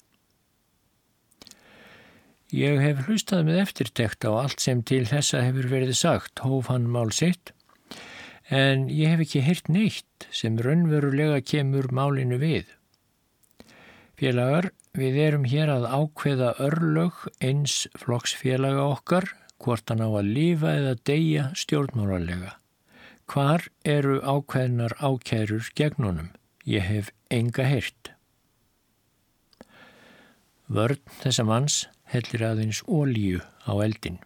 Ég 2.55 2.79
hef 2.79 3.07
hlustað 3.07 3.47
með 3.47 3.61
eftirtekt 3.63 4.25
á 4.29 4.31
allt 4.37 4.61
sem 4.63 4.83
til 4.85 5.03
þessa 5.09 5.41
hefur 5.43 5.67
verið 5.71 5.95
sagt, 5.97 6.39
hóf 6.45 6.69
hann 6.71 6.85
mál 6.87 7.09
sitt, 7.11 7.51
en 8.47 8.85
ég 8.93 9.11
hef 9.11 9.25
ekki 9.25 9.41
hirt 9.43 9.71
neitt 9.73 10.27
sem 10.31 10.59
raunverulega 10.61 11.41
kemur 11.41 11.89
málinu 11.91 12.37
við. 12.39 12.69
Félagar, 14.15 14.69
við 14.95 15.17
erum 15.27 15.45
hér 15.49 15.71
að 15.73 15.87
ákveða 15.91 16.53
örlög 16.63 17.25
eins 17.43 17.85
flokksfélaga 17.99 18.85
okkar, 18.95 19.27
hvort 19.61 19.89
hann 19.91 20.03
á 20.03 20.09
að 20.09 20.31
lifa 20.35 20.73
eða 20.79 20.95
deyja 21.07 21.49
stjórnmálarlega. 21.57 22.55
Hvar 23.25 23.67
eru 23.83 24.19
ákveðnar 24.21 24.93
ákærur 25.01 25.71
gegnunum? 25.75 26.29
Ég 26.65 26.85
hef 26.85 27.11
enga 27.33 27.65
hirt. 27.67 28.11
Vörn 30.65 31.01
þessa 31.21 31.45
manns 31.45 31.85
hellir 32.09 32.43
aðeins 32.45 32.81
ólíu 32.85 33.41
á 33.65 33.73
eldin. 33.85 34.19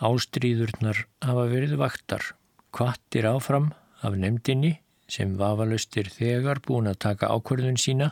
Ástríðurnar 0.00 1.06
hafa 1.24 1.46
verið 1.48 1.76
vaktar, 1.80 2.24
kvattir 2.72 3.28
áfram 3.28 3.70
af 4.04 4.16
nefndinni 4.16 4.76
sem 5.08 5.36
vafalustir 5.40 6.10
þegar 6.12 6.60
búin 6.64 6.90
að 6.90 7.00
taka 7.06 7.30
ákverðun 7.32 7.80
sína, 7.80 8.10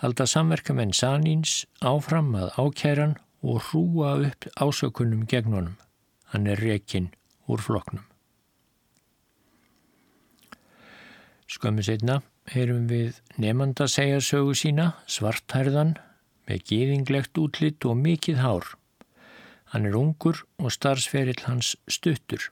halda 0.00 0.24
samverkamenn 0.24 0.94
Sanins 0.96 1.66
áfram 1.84 2.32
að 2.38 2.54
ákæran 2.56 3.18
og 3.44 3.60
hrúa 3.68 4.14
upp 4.30 4.46
ásökunum 4.56 5.26
gegn 5.28 5.52
honum. 5.52 5.76
Hann 6.32 6.46
er 6.48 6.60
rekinn 6.60 7.10
úr 7.50 7.60
floknum. 7.60 8.06
Skömmu 11.50 11.84
setna 11.84 12.20
heyrum 12.48 12.86
við 12.88 13.20
nefnda 13.36 13.88
segja 13.90 14.20
sögu 14.24 14.54
sína, 14.56 14.94
svarthærðan, 15.06 15.96
með 16.48 16.64
gýðinglegt 16.70 17.38
útlitt 17.38 17.84
og 17.84 17.98
mikið 18.00 18.40
hár. 18.40 18.66
Hann 19.74 19.86
er 19.86 19.98
ungur 19.98 20.40
og 20.58 20.72
starfsferill 20.74 21.44
hans 21.44 21.76
stuttur. 21.86 22.48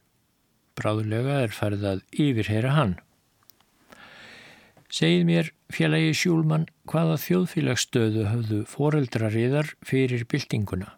Bráðulega 0.78 1.40
er 1.46 1.54
farið 1.54 1.86
að 1.92 2.02
yfirheyra 2.12 2.74
hann. 2.76 2.98
Segið 4.92 5.24
mér, 5.28 5.50
félagi 5.72 6.14
Sjúlmann, 6.16 6.68
hvaða 6.88 7.18
þjóðfélagsstöðu 7.24 8.24
höfðu 8.30 8.60
foreldrariðar 8.68 9.74
fyrir 9.84 10.24
byltinguna? 10.28 10.94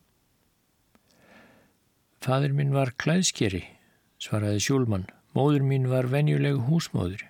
Fadur 2.20 2.52
minn 2.52 2.74
var 2.76 2.92
klæðskeri, 3.00 3.62
svaraði 4.20 4.60
Sjúlmann. 4.66 5.08
Móður 5.34 5.62
mín 5.64 5.86
var 5.88 6.08
venjuleg 6.10 6.58
húsmóður. 6.66 7.22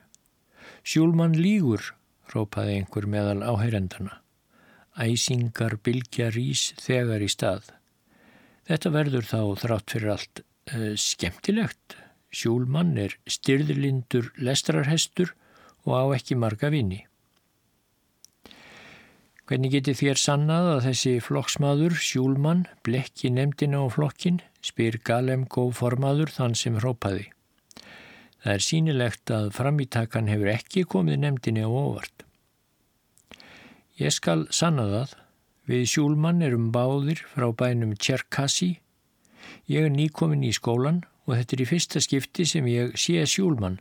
Sjúlmann 0.82 1.36
lígur, 1.36 1.92
rópaði 2.32 2.78
einhver 2.80 3.06
meðal 3.06 3.42
áheyrendana. 3.44 4.20
Æsingar 5.00 5.76
bylgja 5.84 6.30
rís 6.34 6.70
þegar 6.80 7.22
í 7.22 7.28
stað. 7.30 7.68
Þetta 8.66 8.92
verður 8.94 9.28
þá 9.28 9.40
þrátt 9.62 9.94
fyrir 9.94 10.14
allt 10.14 10.42
uh, 10.42 10.94
skemmtilegt. 10.98 11.96
Sjúlmann 12.32 12.96
er 12.98 13.16
styrðlindur 13.30 14.32
lestrarhestur 14.38 15.34
og 15.86 15.94
á 15.94 16.04
ekki 16.16 16.38
marga 16.38 16.70
vini. 16.72 17.04
Hvernig 19.50 19.72
geti 19.74 19.96
þér 19.98 20.18
sannað 20.22 20.66
að 20.70 20.84
þessi 20.84 21.12
flokksmaður, 21.26 21.94
Sjúlmann, 21.98 22.60
blekki 22.86 23.32
nefndina 23.34 23.80
á 23.82 23.90
flokkin, 23.90 24.36
spyr 24.62 25.00
Galemgó 25.02 25.64
formaður 25.74 26.30
þann 26.30 26.54
sem 26.54 26.76
hrópaði. 26.78 27.24
Það 28.44 28.52
er 28.52 28.62
sínilegt 28.62 29.32
að 29.34 29.48
framítakan 29.56 30.30
hefur 30.30 30.52
ekki 30.52 30.84
komið 30.86 31.18
nefndinni 31.24 31.66
á 31.66 31.70
óvart. 31.70 32.22
Ég 33.98 34.14
skal 34.14 34.46
sanna 34.54 34.86
það. 34.92 35.18
Við 35.66 35.82
Sjúlmann 35.96 36.46
erum 36.46 36.70
báðir 36.70 37.24
frá 37.34 37.50
bænum 37.50 37.98
Tjerkassi. 37.98 38.76
Ég 39.66 39.90
er 39.90 39.90
nýkomin 39.90 40.46
í 40.46 40.54
skólan 40.54 41.02
og 41.30 41.36
þetta 41.38 41.56
er 41.56 41.62
í 41.62 41.68
fyrsta 41.70 42.02
skipti 42.02 42.44
sem 42.48 42.66
ég 42.66 42.96
sé 42.98 43.22
Sjúlmann 43.30 43.78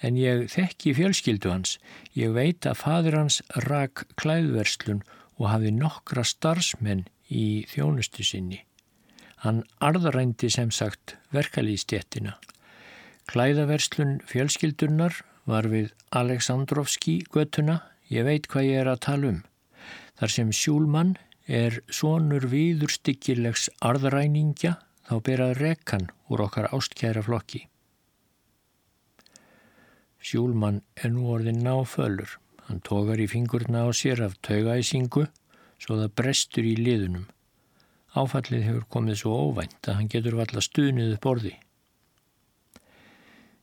en 0.00 0.16
ég 0.16 0.46
þekki 0.52 0.94
fjölskyldu 0.96 1.52
hans. 1.52 1.76
Ég 2.16 2.32
veit 2.32 2.64
að 2.64 2.80
fadur 2.80 3.18
hans 3.20 3.42
rak 3.66 4.06
klæðverslun 4.16 5.02
og 5.36 5.50
hafi 5.52 5.72
nokkra 5.76 6.24
starfsmenn 6.24 7.04
í 7.28 7.66
þjónustu 7.68 8.24
sinni. 8.24 8.62
Hann 9.44 9.64
arðarændi 9.84 10.48
sem 10.52 10.72
sagt 10.72 11.16
verkalýstjettina. 11.36 12.38
Klæðaverslun 13.28 14.20
fjölskyldunar 14.24 15.20
var 15.44 15.68
við 15.68 15.92
Aleksandrovski 16.16 17.20
göttuna. 17.34 17.82
Ég 18.08 18.24
veit 18.24 18.48
hvað 18.48 18.70
ég 18.70 18.80
er 18.84 18.90
að 18.90 19.02
tala 19.04 19.32
um. 19.34 19.40
Þar 20.16 20.32
sem 20.32 20.52
Sjúlmann 20.54 21.16
er 21.46 21.80
sonur 21.92 22.48
viðurstykkilegs 22.50 23.68
arðræningja 23.84 24.76
þá 25.06 25.14
berað 25.22 25.56
rekan 25.60 26.08
úr 26.30 26.42
okkar 26.46 26.68
ástkjæra 26.74 27.22
flokki. 27.26 27.66
Sjúlmann 30.26 30.82
er 30.98 31.12
nú 31.14 31.28
orðin 31.30 31.62
náfölur. 31.62 32.40
Hann 32.66 32.82
tókar 32.82 33.20
í 33.22 33.28
fingurna 33.30 33.84
á 33.86 33.90
sér 33.94 34.24
af 34.26 34.34
taugaæsingu 34.42 35.28
svo 35.78 35.98
það 36.00 36.14
brestur 36.18 36.66
í 36.66 36.74
liðunum. 36.80 37.28
Áfallið 38.16 38.64
hefur 38.66 38.88
komið 38.90 39.20
svo 39.20 39.36
óvænt 39.46 39.86
að 39.86 39.98
hann 40.00 40.10
getur 40.10 40.38
valla 40.40 40.62
stuðniðu 40.64 41.20
borði. 41.22 41.54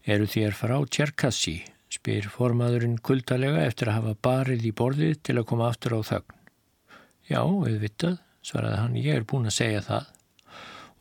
Eru 0.04 0.28
þér 0.30 0.56
frá 0.56 0.76
Tjerkassi, 0.88 1.58
spyr 1.92 2.30
formaðurinn 2.32 3.00
kuldalega 3.04 3.66
eftir 3.68 3.92
að 3.92 4.00
hafa 4.00 4.16
barið 4.28 4.68
í 4.70 4.74
borðið 4.76 5.20
til 5.24 5.38
að 5.40 5.48
koma 5.52 5.70
aftur 5.72 5.98
á 5.98 6.02
þögn. 6.08 6.40
Já, 7.28 7.40
auðvitað, 7.40 8.20
svaraði 8.44 8.80
hann, 8.82 9.00
ég 9.00 9.20
er 9.20 9.28
búin 9.28 9.48
að 9.50 9.58
segja 9.58 9.84
það. 9.84 10.12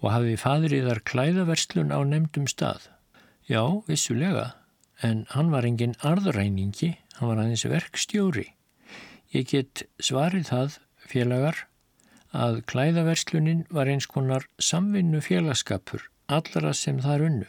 Og 0.02 0.10
hafið 0.10 0.40
fadriðar 0.42 1.00
klæðaverslun 1.06 1.94
á 1.94 2.02
nefndum 2.02 2.48
stað? 2.50 2.88
Já, 3.46 3.62
vissulega, 3.86 4.56
en 5.02 5.24
hann 5.30 5.52
var 5.54 5.66
engin 5.66 5.94
arðræningi, 6.02 6.96
hann 7.18 7.30
var 7.30 7.42
aðeins 7.42 7.66
verkstjóri. 7.70 8.48
Ég 9.32 9.46
get 9.50 9.84
svarið 10.02 10.50
það, 10.50 10.78
félagar, 11.06 11.64
að 12.32 12.62
klæðaverslunin 12.68 13.64
var 13.70 13.90
eins 13.92 14.08
konar 14.10 14.48
samvinnu 14.58 15.22
félagskapur, 15.22 16.08
allara 16.26 16.74
sem 16.74 16.98
það 17.04 17.18
runnu. 17.22 17.48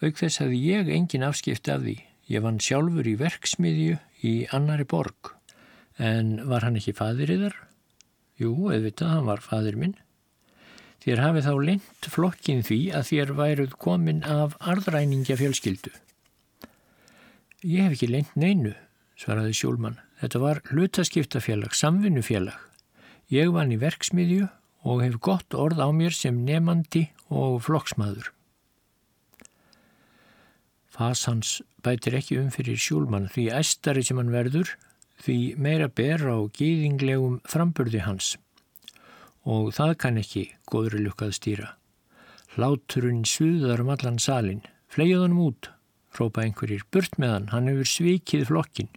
Auk 0.00 0.16
þess 0.16 0.40
að 0.40 0.56
ég 0.56 0.88
engin 0.90 1.26
afskipti 1.26 1.72
af 1.74 1.82
því. 1.84 1.96
Ég 2.30 2.44
vann 2.44 2.60
sjálfur 2.62 3.06
í 3.10 3.16
verksmiðju 3.20 3.96
í 4.24 4.34
annari 4.54 4.86
borg. 4.88 5.34
En 5.98 6.38
var 6.48 6.64
hann 6.64 6.78
ekki 6.80 6.94
fadriðar? 6.96 7.56
Jú, 8.40 8.54
auðvitað, 8.70 9.10
hann 9.12 9.26
var 9.28 9.42
fadur 9.44 9.76
minn. 9.76 9.98
Þér 11.00 11.22
hafið 11.24 11.46
þá 11.46 11.54
lind 11.64 12.08
flokkin 12.12 12.62
því 12.66 12.78
að 12.96 13.06
þér 13.08 13.30
væruð 13.38 13.76
komin 13.80 14.20
af 14.28 14.56
arðræningja 14.60 15.38
fjölskyldu. 15.40 15.92
Ég 17.64 17.86
hef 17.86 17.94
ekki 17.96 18.08
lind 18.10 18.34
neinu, 18.36 18.74
svaraði 19.16 19.54
Sjólmann. 19.56 19.96
Þetta 20.20 20.42
var 20.42 20.60
hlutaskiptafélag, 20.68 21.72
samvinnufélag. 21.72 22.58
Ég 23.32 23.48
vann 23.54 23.72
í 23.72 23.78
verksmiðju 23.80 24.50
og 24.84 25.00
hef 25.04 25.16
gott 25.24 25.56
orð 25.56 25.80
á 25.80 25.88
mér 25.88 26.12
sem 26.16 26.42
nefandi 26.44 27.06
og 27.32 27.62
flokksmaður. 27.64 28.28
Fasans 30.92 31.60
bætir 31.80 32.18
ekki 32.18 32.36
um 32.42 32.52
fyrir 32.52 32.76
Sjólmann 32.76 33.30
því 33.32 33.48
æstari 33.56 34.04
sem 34.04 34.20
hann 34.20 34.32
verður 34.34 34.74
því 35.24 35.38
meira 35.56 35.88
ber 35.88 36.24
á 36.28 36.36
gýðinglegum 36.56 37.40
framburði 37.48 38.04
hans 38.04 38.34
og 39.44 39.72
það 39.76 39.94
kann 40.02 40.20
ekki 40.20 40.44
góðri 40.70 41.04
lukkað 41.04 41.34
stýra. 41.36 41.68
Hláturinn 42.56 43.24
suðar 43.28 43.82
um 43.84 43.92
allan 43.94 44.18
salin, 44.18 44.62
fleið 44.90 45.24
honum 45.24 45.44
út, 45.46 45.70
rópa 46.18 46.42
einhverjir, 46.44 46.82
burt 46.90 47.16
með 47.18 47.34
hann, 47.34 47.48
hann 47.54 47.70
hefur 47.70 47.88
svikið 47.88 48.46
flokkin. 48.50 48.90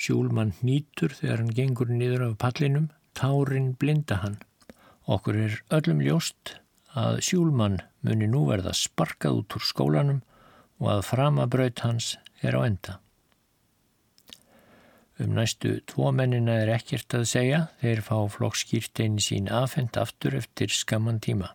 Sjúlmann 0.00 0.54
nýtur 0.64 1.12
þegar 1.16 1.42
hann 1.42 1.54
gengur 1.56 1.90
niður 1.92 2.26
af 2.30 2.38
pallinum, 2.40 2.90
tárin 3.16 3.74
blinda 3.80 4.20
hann. 4.22 4.38
Okkur 5.10 5.36
er 5.36 5.60
öllum 5.74 6.00
ljóst 6.04 6.56
að 6.96 7.20
sjúlmann 7.26 7.80
muni 8.06 8.28
nú 8.30 8.46
verða 8.48 8.72
sparkað 8.76 9.42
út 9.42 9.56
úr 9.58 9.66
skólanum 9.66 10.20
og 10.80 10.88
að 10.94 11.06
framabraut 11.10 11.82
hans 11.84 12.14
er 12.42 12.56
á 12.56 12.60
enda. 12.64 13.00
Um 15.20 15.34
næstu 15.36 15.74
tvo 15.84 16.08
mennina 16.16 16.54
er 16.62 16.70
ekkert 16.72 17.12
að 17.12 17.26
segja, 17.28 17.58
þeir 17.82 18.00
fá 18.06 18.16
flokkskýrtein 18.32 19.18
sín 19.20 19.50
afhengt 19.52 19.98
aftur 20.00 20.32
eftir 20.38 20.72
skamman 20.72 21.18
tíma. 21.20 21.50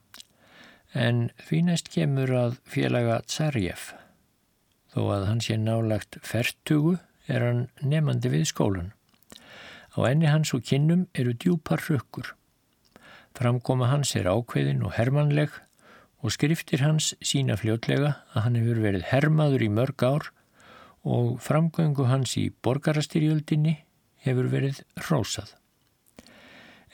En 0.94 1.32
því 1.48 1.62
næst 1.66 1.90
kemur 1.96 2.30
að 2.30 2.60
félaga 2.70 3.24
Tsarjef. 3.26 3.88
Þó 4.94 5.02
að 5.16 5.26
hann 5.32 5.42
sé 5.42 5.58
nálagt 5.58 6.20
fertugu 6.22 7.00
er 7.26 7.42
hann 7.42 7.66
nefandi 7.82 8.30
við 8.36 8.46
skólan. 8.52 8.94
Á 9.98 10.00
enni 10.12 10.30
hans 10.30 10.54
og 10.54 10.62
kinnum 10.70 11.08
eru 11.18 11.34
djúpar 11.34 11.82
rökkur. 11.90 12.36
Framkoma 13.34 13.90
hans 13.90 14.14
er 14.16 14.30
ákveðin 14.30 14.86
og 14.86 14.94
hermanleg 15.00 15.58
og 16.22 16.38
skriftir 16.38 16.86
hans 16.86 17.16
sína 17.18 17.58
fljótlega 17.58 18.14
að 18.36 18.46
hann 18.46 18.62
hefur 18.62 18.86
verið 18.86 19.10
hermaður 19.10 19.66
í 19.66 19.74
mörg 19.74 20.06
ár 20.06 20.30
og 21.06 21.38
framgöngu 21.46 22.08
hans 22.10 22.34
í 22.42 22.50
borgarastyrjöldinni 22.66 23.78
hefur 24.26 24.50
verið 24.50 24.82
rósað. 25.08 25.54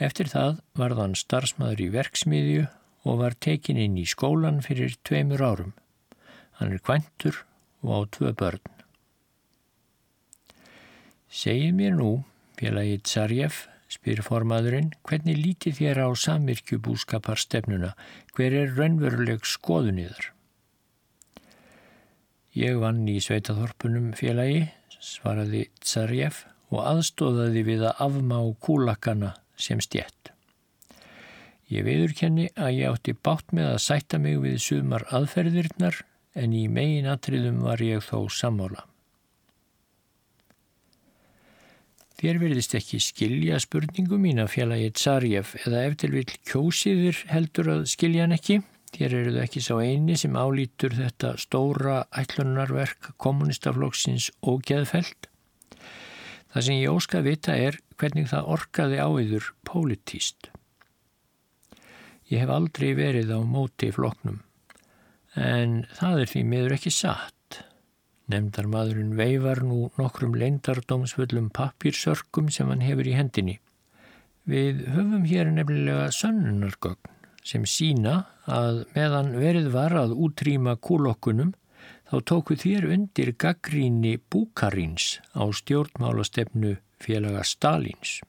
Eftir 0.01 0.27
það 0.31 0.59
varð 0.77 0.99
hann 1.03 1.15
starfsmaður 1.15 1.85
í 1.85 1.89
verksmiðju 1.95 2.67
og 3.07 3.21
var 3.21 3.37
tekin 3.39 3.79
inn 3.79 3.97
í 4.01 4.05
skólan 4.09 4.59
fyrir 4.65 4.97
tveimur 5.07 5.41
árum. 5.41 5.73
Hann 6.59 6.75
er 6.75 6.83
kventur 6.83 7.43
og 7.81 7.91
á 7.95 7.99
tvö 8.17 8.33
börn. 8.37 8.63
Segið 11.31 11.77
mér 11.77 11.95
nú, 11.95 12.11
félagið 12.59 13.05
Tsarjef, 13.07 13.63
spyr 13.91 14.19
formaðurinn, 14.25 14.91
hvernig 15.07 15.39
lítið 15.39 15.79
þér 15.79 16.03
á 16.03 16.07
samirkjubúskapar 16.19 17.39
stefnuna, 17.39 17.93
hver 18.35 18.55
er 18.63 18.75
raunveruleg 18.75 19.47
skoðuniðar? 19.47 20.33
Ég 22.51 22.75
vann 22.81 23.05
í 23.07 23.15
sveitaþorpunum 23.23 24.09
félagi, 24.19 24.65
svaraði 24.99 25.69
Tsarjef 25.79 26.41
og 26.67 26.81
aðstóðaði 26.83 27.61
við 27.63 27.85
að 27.87 28.01
afmá 28.03 28.39
kúlakana 28.59 29.29
sem 29.55 29.79
stjett. 29.79 30.33
Ég 31.71 31.85
viðurkenni 31.87 32.49
að 32.59 32.73
ég 32.75 32.91
átti 32.91 33.15
bátt 33.15 33.53
með 33.55 33.69
að 33.77 33.83
sætta 33.85 34.19
mig 34.19 34.35
við 34.43 34.57
sumar 34.65 35.05
aðferðirnar 35.15 36.01
en 36.35 36.51
í 36.51 36.65
megin 36.67 37.07
atriðum 37.07 37.61
var 37.63 37.79
ég 37.87 38.03
þó 38.03 38.27
sammála. 38.27 38.83
Þér 42.19 42.41
verðist 42.43 42.75
ekki 42.75 42.99
skilja 42.99 43.61
spurningu 43.63 44.19
mín 44.19 44.43
að 44.43 44.51
félagið 44.57 44.91
Tsarjef 44.99 45.55
eða 45.63 45.85
eftir 45.87 46.11
vil 46.19 46.27
kjósiðir 46.51 47.23
heldur 47.31 47.71
að 47.77 47.87
skilja 47.95 48.27
hann 48.27 48.35
ekki. 48.35 48.59
Þér 49.01 49.13
eru 49.17 49.31
þau 49.33 49.41
ekki 49.41 49.61
sá 49.65 49.71
eini 49.81 50.13
sem 50.19 50.35
álítur 50.37 50.93
þetta 50.93 51.31
stóra 51.41 51.93
ætlunarverk 52.21 53.07
kommunistaflokksins 53.17 54.27
og 54.45 54.59
geðfelt. 54.69 55.25
Það 56.53 56.65
sem 56.67 56.77
ég 56.77 56.91
óska 56.93 57.17
að 57.17 57.29
vita 57.31 57.55
er 57.57 57.79
hvernig 57.97 58.27
það 58.29 58.51
orkaði 58.53 58.99
á 59.01 59.09
yður 59.09 59.47
pólitíst. 59.65 60.51
Ég 62.29 62.43
hef 62.43 62.53
aldrei 62.53 62.91
verið 62.93 63.33
á 63.33 63.41
móti 63.41 63.89
flokknum 63.95 64.43
en 65.33 65.73
það 65.97 66.21
er 66.21 66.31
því 66.35 66.43
miður 66.51 66.75
ekki 66.77 66.93
satt. 66.93 67.57
Nemndar 68.29 68.69
maðurinn 68.69 69.15
veifar 69.17 69.63
nú 69.65 69.87
nokkrum 69.97 70.37
leindardómsvöllum 70.37 71.49
papírsörkum 71.49 72.53
sem 72.53 72.69
hann 72.69 72.85
hefur 72.85 73.09
í 73.09 73.17
hendinni. 73.17 73.57
Við 74.45 74.85
höfum 74.93 75.25
hér 75.25 75.49
nefnilega 75.49 76.11
sönnunargögn 76.13 77.17
sem 77.41 77.65
sína 77.65 78.19
að 78.51 78.83
meðan 78.95 79.31
verið 79.39 79.71
var 79.73 79.95
að 79.95 80.15
útrýma 80.19 80.75
kúlokkunum 80.83 81.53
þá 82.11 82.15
tóku 82.27 82.57
þér 82.59 82.89
undir 82.91 83.31
gaggríni 83.39 84.17
Búkarins 84.31 85.21
á 85.31 85.47
stjórnmálastefnu 85.47 86.75
félaga 86.99 87.45
Stalins. 87.47 88.19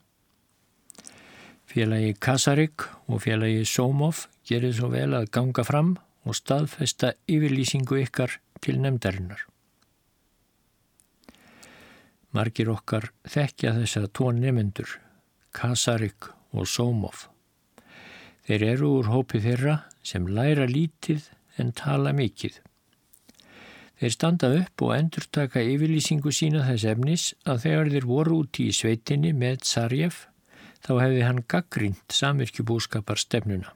Félagi 1.66 2.14
Kasarik 2.20 2.86
og 3.08 3.24
félagi 3.24 3.64
Somov 3.66 4.26
gerir 4.46 4.74
svo 4.76 4.92
vel 4.92 5.14
að 5.16 5.30
ganga 5.34 5.64
fram 5.66 5.96
og 6.22 6.36
staðfesta 6.38 7.14
yfirlýsingu 7.26 7.98
ykkar 8.04 8.38
til 8.62 8.78
nefndarinnar. 8.82 9.48
Margir 12.32 12.70
okkar 12.72 13.10
þekkja 13.28 13.74
þessa 13.80 14.06
tón 14.08 14.38
nefnendur, 14.40 14.88
Kasarik 15.52 16.30
og 16.52 16.68
Somov. 16.68 17.31
Þeir 18.46 18.64
eru 18.72 18.90
úr 18.98 19.10
hópi 19.12 19.38
þeirra 19.42 19.78
sem 20.02 20.26
læra 20.26 20.66
lítið 20.66 21.28
en 21.62 21.70
tala 21.78 22.12
mikið. 22.16 22.58
Þeir 24.02 24.14
standa 24.16 24.48
upp 24.56 24.82
og 24.82 24.96
endur 24.96 25.28
taka 25.30 25.62
yfirlýsingu 25.62 26.32
sína 26.34 26.64
þess 26.66 26.88
efnis 26.90 27.26
að 27.46 27.60
þegar 27.66 27.90
þeir 27.92 28.06
voru 28.10 28.38
úti 28.42 28.66
í 28.66 28.74
sveitinni 28.74 29.30
með 29.36 29.60
Tsarjef 29.62 30.24
þá 30.82 30.90
hefði 30.96 31.20
hann 31.22 31.44
gaggrínt 31.46 32.16
samirkjubúskapar 32.16 33.22
stefnuna. 33.22 33.70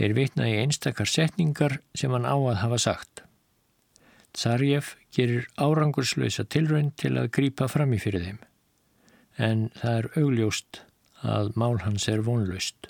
Þeir 0.00 0.14
vitna 0.16 0.48
í 0.48 0.56
einstakar 0.62 1.10
setningar 1.10 1.76
sem 1.92 2.14
hann 2.16 2.24
á 2.24 2.32
að 2.32 2.62
hafa 2.62 2.80
sagt. 2.80 3.22
Tsarjef 4.32 4.94
gerir 5.12 5.50
árangurslösa 5.60 6.46
tilraun 6.48 6.88
til 6.96 7.12
að 7.20 7.28
grýpa 7.36 7.68
fram 7.68 7.92
í 7.92 8.00
fyrir 8.00 8.24
þeim. 8.24 8.40
En 9.36 9.68
það 9.76 9.98
er 9.98 10.10
augljóst 10.22 10.82
að 11.20 11.52
mál 11.60 11.76
hans 11.84 12.08
er 12.08 12.24
vonlaust. 12.24 12.88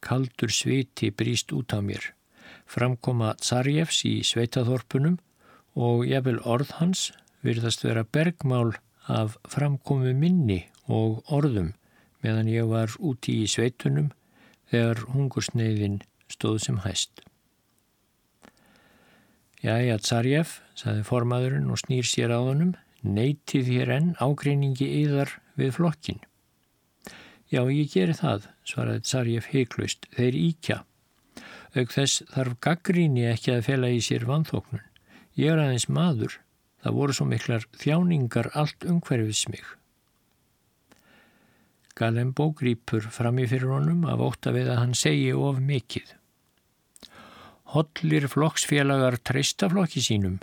Kaldur 0.00 0.52
sviti 0.52 1.10
bríst 1.10 1.52
út 1.52 1.74
á 1.76 1.80
mér. 1.84 2.12
Framkoma 2.66 3.34
Tsarjefs 3.40 4.04
í 4.08 4.20
sveitaþorpunum 4.26 5.18
og 5.76 6.06
jafnvel 6.08 6.40
orð 6.44 6.76
hans 6.78 7.10
virðast 7.44 7.84
vera 7.84 8.04
bergmál 8.04 8.76
af 9.10 9.36
framkomu 9.48 10.12
minni 10.14 10.64
og 10.86 11.22
orðum 11.32 11.72
meðan 12.24 12.50
ég 12.52 12.68
var 12.70 12.92
úti 12.98 13.40
í 13.42 13.48
sveitunum 13.48 14.10
þegar 14.70 15.04
hungursneiðin 15.14 16.00
stóð 16.30 16.60
sem 16.66 16.80
hæst. 16.84 17.22
Jæja, 19.60 19.98
Tsarjef, 20.00 20.60
saði 20.78 21.04
formaðurinn 21.04 21.68
og 21.72 21.80
snýr 21.82 22.06
sér 22.08 22.32
á 22.32 22.40
honum, 22.40 22.72
neytið 23.04 23.68
hér 23.74 23.94
enn 23.98 24.12
ágreiningi 24.16 24.88
yðar 25.02 25.34
við 25.60 25.74
flokkin. 25.76 26.20
Já, 27.50 27.64
ég 27.66 27.90
geri 27.92 28.14
það, 28.16 28.46
svaraði 28.70 29.02
Tsarjef 29.04 29.50
heiklaust, 29.52 30.06
þeir 30.16 30.38
íkja. 30.38 30.78
Auk 31.74 31.92
þess 31.94 32.22
þarf 32.32 32.56
gaggríni 32.64 33.26
ekki 33.30 33.54
að 33.54 33.66
fela 33.68 33.90
í 33.90 34.00
sér 34.02 34.26
vanþóknun. 34.30 34.86
Ég 35.38 35.52
er 35.52 35.60
aðeins 35.62 35.86
maður, 35.90 36.38
það 36.82 36.96
voru 36.98 37.16
svo 37.16 37.26
miklar 37.30 37.66
þjáningar 37.78 38.50
allt 38.58 38.86
umhverfis 38.86 39.44
mig. 39.52 39.62
Galembó 41.98 42.48
grýpur 42.56 43.06
fram 43.12 43.38
í 43.42 43.46
fyrir 43.50 43.70
honum 43.74 44.06
af 44.08 44.22
óta 44.24 44.54
við 44.56 44.70
að 44.72 44.80
hann 44.80 44.96
segi 44.96 45.30
of 45.36 45.60
mikið. 45.60 46.14
Hollir 47.74 48.26
flokksfélagar 48.30 49.18
treystaflokki 49.22 50.02
sínum 50.02 50.40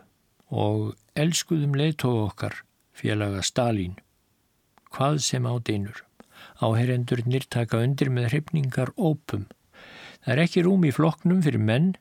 og 0.48 0.94
elskuðum 1.18 1.74
leiðtóðu 1.76 2.28
okkar, 2.30 2.62
félaga 2.96 3.42
Stalin. 3.44 3.98
Hvað 4.94 5.20
sem 5.26 5.44
á 5.44 5.54
deinur. 5.60 6.04
Áherendurnir 6.62 7.47
taka 7.50 7.82
undir 7.84 8.12
með 8.13 8.32
hrifningar 8.32 8.93
ópum. 8.97 9.45
Það 10.23 10.34
er 10.34 10.43
ekki 10.43 10.65
rúm 10.65 10.86
í 10.88 10.93
flokknum 10.95 11.43
fyrir 11.45 11.62
menn 11.63 11.93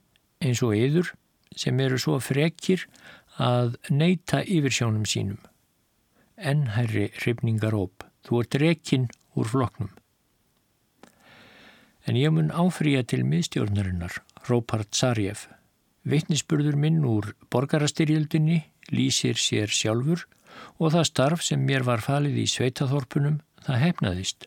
eins 0.43 0.63
og 0.65 0.75
yður 0.77 1.13
sem 1.57 1.79
eru 1.81 1.99
svo 2.01 2.19
frekir 2.21 2.87
að 3.41 3.77
neyta 3.91 4.43
yfirsjónum 4.43 5.05
sínum. 5.09 5.39
Ennherri 6.37 7.11
hrifningar 7.21 7.77
óp. 7.77 8.05
Þú 8.27 8.43
ert 8.43 8.59
rekinn 8.61 9.07
úr 9.39 9.49
flokknum. 9.49 9.93
En 12.07 12.17
ég 12.19 12.31
mun 12.31 12.53
áfrýja 12.55 13.03
til 13.07 13.25
miðstjórnarinnar 13.27 14.21
Rópar 14.47 14.85
Tsarjef. 14.87 15.49
Vittnisspurður 16.07 16.77
minn 16.79 17.03
úr 17.07 17.33
borgarastyrjöldinni 17.51 18.61
lýsir 18.95 19.39
sér 19.43 19.73
sjálfur 19.75 20.23
og 20.79 20.93
það 20.95 21.09
starf 21.09 21.43
sem 21.43 21.63
mér 21.67 21.83
var 21.87 22.05
falið 22.05 22.39
í 22.45 22.47
sveitaþorpunum, 22.51 23.41
það 23.67 23.83
hefnaðist. 23.85 24.47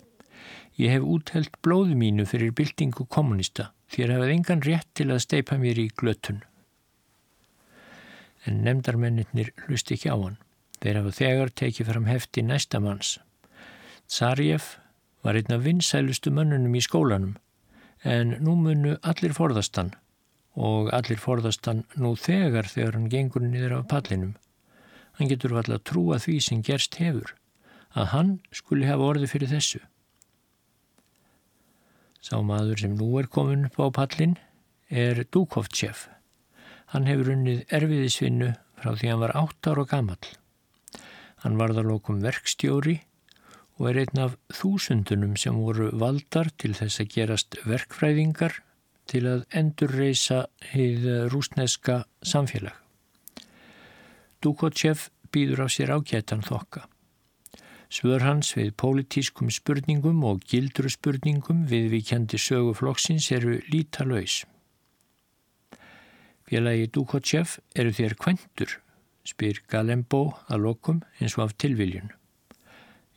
Ég 0.80 0.96
hef 0.96 1.04
úthelt 1.04 1.60
blóðu 1.66 1.98
mínu 2.00 2.26
fyrir 2.30 2.56
byltingu 2.56 3.06
kommunista 3.12 3.70
þér 3.94 4.16
hafið 4.16 4.34
engan 4.36 4.64
rétt 4.66 4.90
til 4.98 5.10
að 5.10 5.24
steipa 5.26 5.58
mér 5.60 5.80
í 5.82 5.90
glötun. 6.00 6.44
En 8.48 8.62
nefndarmennir 8.66 9.52
hlust 9.66 9.92
ekki 9.92 10.12
á 10.14 10.18
hann. 10.18 10.38
Þeir 10.80 11.02
hafa 11.02 11.16
þegar 11.18 11.52
tekið 11.62 11.90
fram 11.92 12.06
hefti 12.08 12.44
næstamanns. 12.46 13.18
Tsarjef 14.08 14.78
var 15.26 15.36
einn 15.36 15.54
af 15.54 15.66
vinsælustu 15.66 16.32
mönnunum 16.32 16.78
í 16.78 16.84
skólanum 16.86 17.36
en 18.08 18.38
nú 18.40 18.56
munu 18.56 18.96
allir 19.04 19.34
forðastan 19.36 19.92
og 20.56 20.88
allir 20.96 21.20
forðastan 21.20 21.84
nú 22.00 22.14
þegar 22.16 22.70
þegar 22.72 22.96
hann 22.96 23.10
gengur 23.12 23.44
niður 23.44 23.82
af 23.82 23.90
pallinum. 23.92 24.38
Hann 25.20 25.28
getur 25.28 25.58
valla 25.58 25.76
að 25.76 25.86
trúa 25.92 26.20
því 26.24 26.38
sem 26.46 26.64
gerst 26.64 26.96
hefur, 27.02 27.34
að 27.98 28.12
hann 28.14 28.32
skuli 28.54 28.88
hafa 28.90 29.08
orði 29.14 29.30
fyrir 29.32 29.52
þessu. 29.54 29.82
Sá 32.20 32.36
maður 32.44 32.84
sem 32.84 32.96
nú 33.00 33.14
er 33.20 33.30
komin 33.32 33.70
upp 33.70 33.80
á 33.80 33.88
pallin 33.96 34.36
er 34.90 35.24
Dukovtsev. 35.32 36.08
Hann 36.92 37.08
hefur 37.08 37.32
unnið 37.36 37.64
erfiðisvinnu 37.74 38.54
frá 38.82 38.96
því 38.98 39.12
hann 39.12 39.24
var 39.24 39.36
8 39.38 39.72
ára 39.72 39.86
gammal. 39.88 40.20
Hann 41.44 41.60
varða 41.60 41.86
lokum 41.86 42.20
verkstjóri 42.24 42.98
og 43.80 43.88
er 43.92 44.02
einn 44.02 44.24
af 44.26 44.36
þúsundunum 44.52 45.38
sem 45.40 45.56
voru 45.56 45.88
valdar 45.96 46.52
til 46.60 46.74
þess 46.76 47.00
að 47.00 47.14
gerast 47.14 47.60
verkfræðingar 47.64 48.60
til 49.10 49.24
að 49.30 49.46
endurreisa 49.56 50.44
heið 50.74 51.08
rúsneska 51.32 52.04
samfélag. 52.22 52.76
Dukotchev 54.44 55.08
býður 55.32 55.66
á 55.66 55.68
sér 55.72 55.96
ágætan 55.96 56.44
þokka. 56.44 56.89
Svör 57.90 58.22
hans 58.22 58.52
við 58.54 58.76
pólitískum 58.78 59.50
spurningum 59.50 60.22
og 60.30 60.44
gildru 60.46 60.92
spurningum 60.94 61.64
við 61.72 61.88
við 61.96 62.04
kendi 62.12 62.38
sögu 62.38 62.76
flokksins 62.78 63.32
eru 63.34 63.56
lítalauðs. 63.74 64.44
Félagi 66.46 66.86
Dukotchev 66.94 67.56
eru 67.74 67.94
þér 67.94 68.16
kventur, 68.22 68.76
spyr 69.26 69.64
Galembo 69.70 70.22
að 70.46 70.64
lokum 70.68 71.02
eins 71.18 71.38
og 71.40 71.48
af 71.48 71.58
tilviljun. 71.58 72.14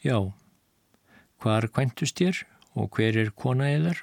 Já, 0.00 0.16
hvar 1.44 1.68
kventust 1.68 2.16
þér 2.20 2.42
og 2.72 2.96
hver 2.96 3.20
er 3.20 3.30
kona 3.36 3.68
eðar? 3.76 4.00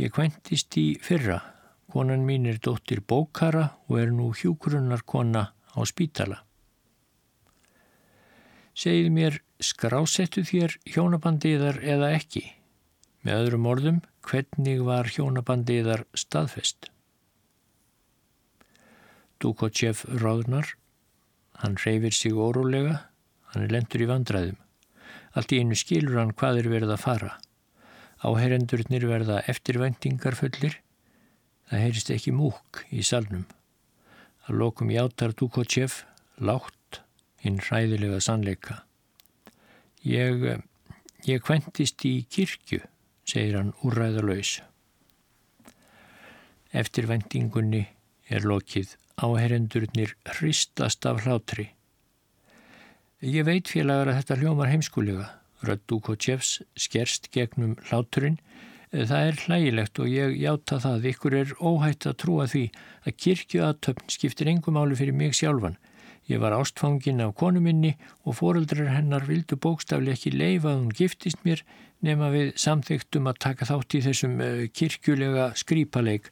Ég 0.00 0.12
kventist 0.16 0.72
í 0.80 0.88
fyrra. 1.04 1.42
Konan 1.88 2.24
mín 2.24 2.48
er 2.48 2.60
dóttir 2.64 3.00
bókara 3.04 3.74
og 3.88 4.00
er 4.00 4.12
nú 4.12 4.32
hjúgrunnar 4.36 5.04
kona 5.04 5.50
á 5.52 5.80
spítala. 5.88 6.47
Segið 8.78 9.08
mér, 9.10 9.36
skrásettu 9.58 10.44
þér 10.46 10.76
hjónabandiðar 10.86 11.80
eða 11.82 12.12
ekki? 12.14 12.44
Með 13.26 13.40
öðrum 13.40 13.66
orðum, 13.66 13.98
hvernig 14.22 14.84
var 14.86 15.10
hjónabandiðar 15.10 16.04
staðfest? 16.14 16.86
Dukotjev 19.42 20.04
ráðnar, 20.22 20.76
hann 21.58 21.74
reyfir 21.82 22.14
sig 22.14 22.38
órólega, 22.38 23.00
hann 23.50 23.66
er 23.66 23.74
lendur 23.74 24.06
í 24.06 24.08
vandræðum. 24.12 24.62
Allt 25.34 25.56
í 25.56 25.58
einu 25.58 25.74
skilur 25.74 26.22
hann 26.22 26.34
hvað 26.38 26.62
er 26.62 26.70
verið 26.76 26.94
að 26.94 27.02
fara. 27.08 27.34
Áherendurnir 28.22 29.10
verða 29.10 29.42
eftirvæntingar 29.50 30.38
fullir, 30.38 30.78
það 31.66 31.86
heyrist 31.88 32.14
ekki 32.14 32.30
múk 32.30 32.84
í 32.94 33.02
salnum. 33.02 33.48
Að 34.46 34.62
lokum 34.62 34.94
játar 34.94 35.34
Dukotjev 35.34 36.04
látt 36.38 36.77
hinn 37.42 37.60
hræðilega 37.62 38.20
sannleika. 38.24 38.82
Ég, 40.06 40.44
ég 41.26 41.44
kventist 41.44 42.04
í 42.08 42.22
kirkju, 42.30 42.80
segir 43.28 43.58
hann 43.58 43.74
úræðalauðs. 43.86 44.58
Eftirvæntingunni 46.76 47.86
er 48.28 48.44
lokið 48.44 48.94
áherendurnir 49.18 50.14
hristast 50.36 51.06
af 51.08 51.24
hlátri. 51.24 51.70
Ég 53.24 53.46
veit 53.48 53.70
félagar 53.70 54.12
að 54.12 54.20
þetta 54.20 54.40
hljómar 54.42 54.70
heimskulega. 54.70 55.30
Rödd 55.66 55.88
Dukotjevs 55.90 56.60
skerst 56.78 57.32
gegnum 57.34 57.74
hláturinn 57.88 58.38
Það 58.88 59.26
er 59.26 59.40
hlægilegt 59.44 59.98
og 60.00 60.08
ég 60.08 60.38
játa 60.40 60.78
það. 60.80 61.08
Ykkur 61.10 61.34
er 61.36 61.50
óhætt 61.60 62.06
að 62.08 62.16
trúa 62.22 62.46
því 62.48 62.62
að 63.04 63.16
kirkjuatöfn 63.20 64.14
skiptir 64.14 64.48
engum 64.48 64.78
áli 64.80 64.96
fyrir 64.96 65.16
mig 65.16 65.36
sjálfan. 65.36 65.76
Ég 66.28 66.42
var 66.42 66.52
ástfangin 66.52 67.22
af 67.24 67.34
konu 67.40 67.60
minni 67.64 67.94
og 68.28 68.36
foreldrar 68.42 68.90
hennar 68.92 69.24
vildu 69.24 69.56
bókstafli 69.56 70.12
ekki 70.12 70.34
leifa 70.34 70.74
að 70.74 70.82
hún 70.82 70.96
giftist 70.98 71.40
mér 71.46 71.62
nema 72.04 72.28
við 72.34 72.50
samþygtum 72.60 73.30
að 73.30 73.40
taka 73.46 73.68
þátt 73.70 73.96
í 73.96 74.02
þessum 74.04 74.34
uh, 74.44 74.66
kirkjulega 74.68 75.46
skrýpaleik. 75.56 76.28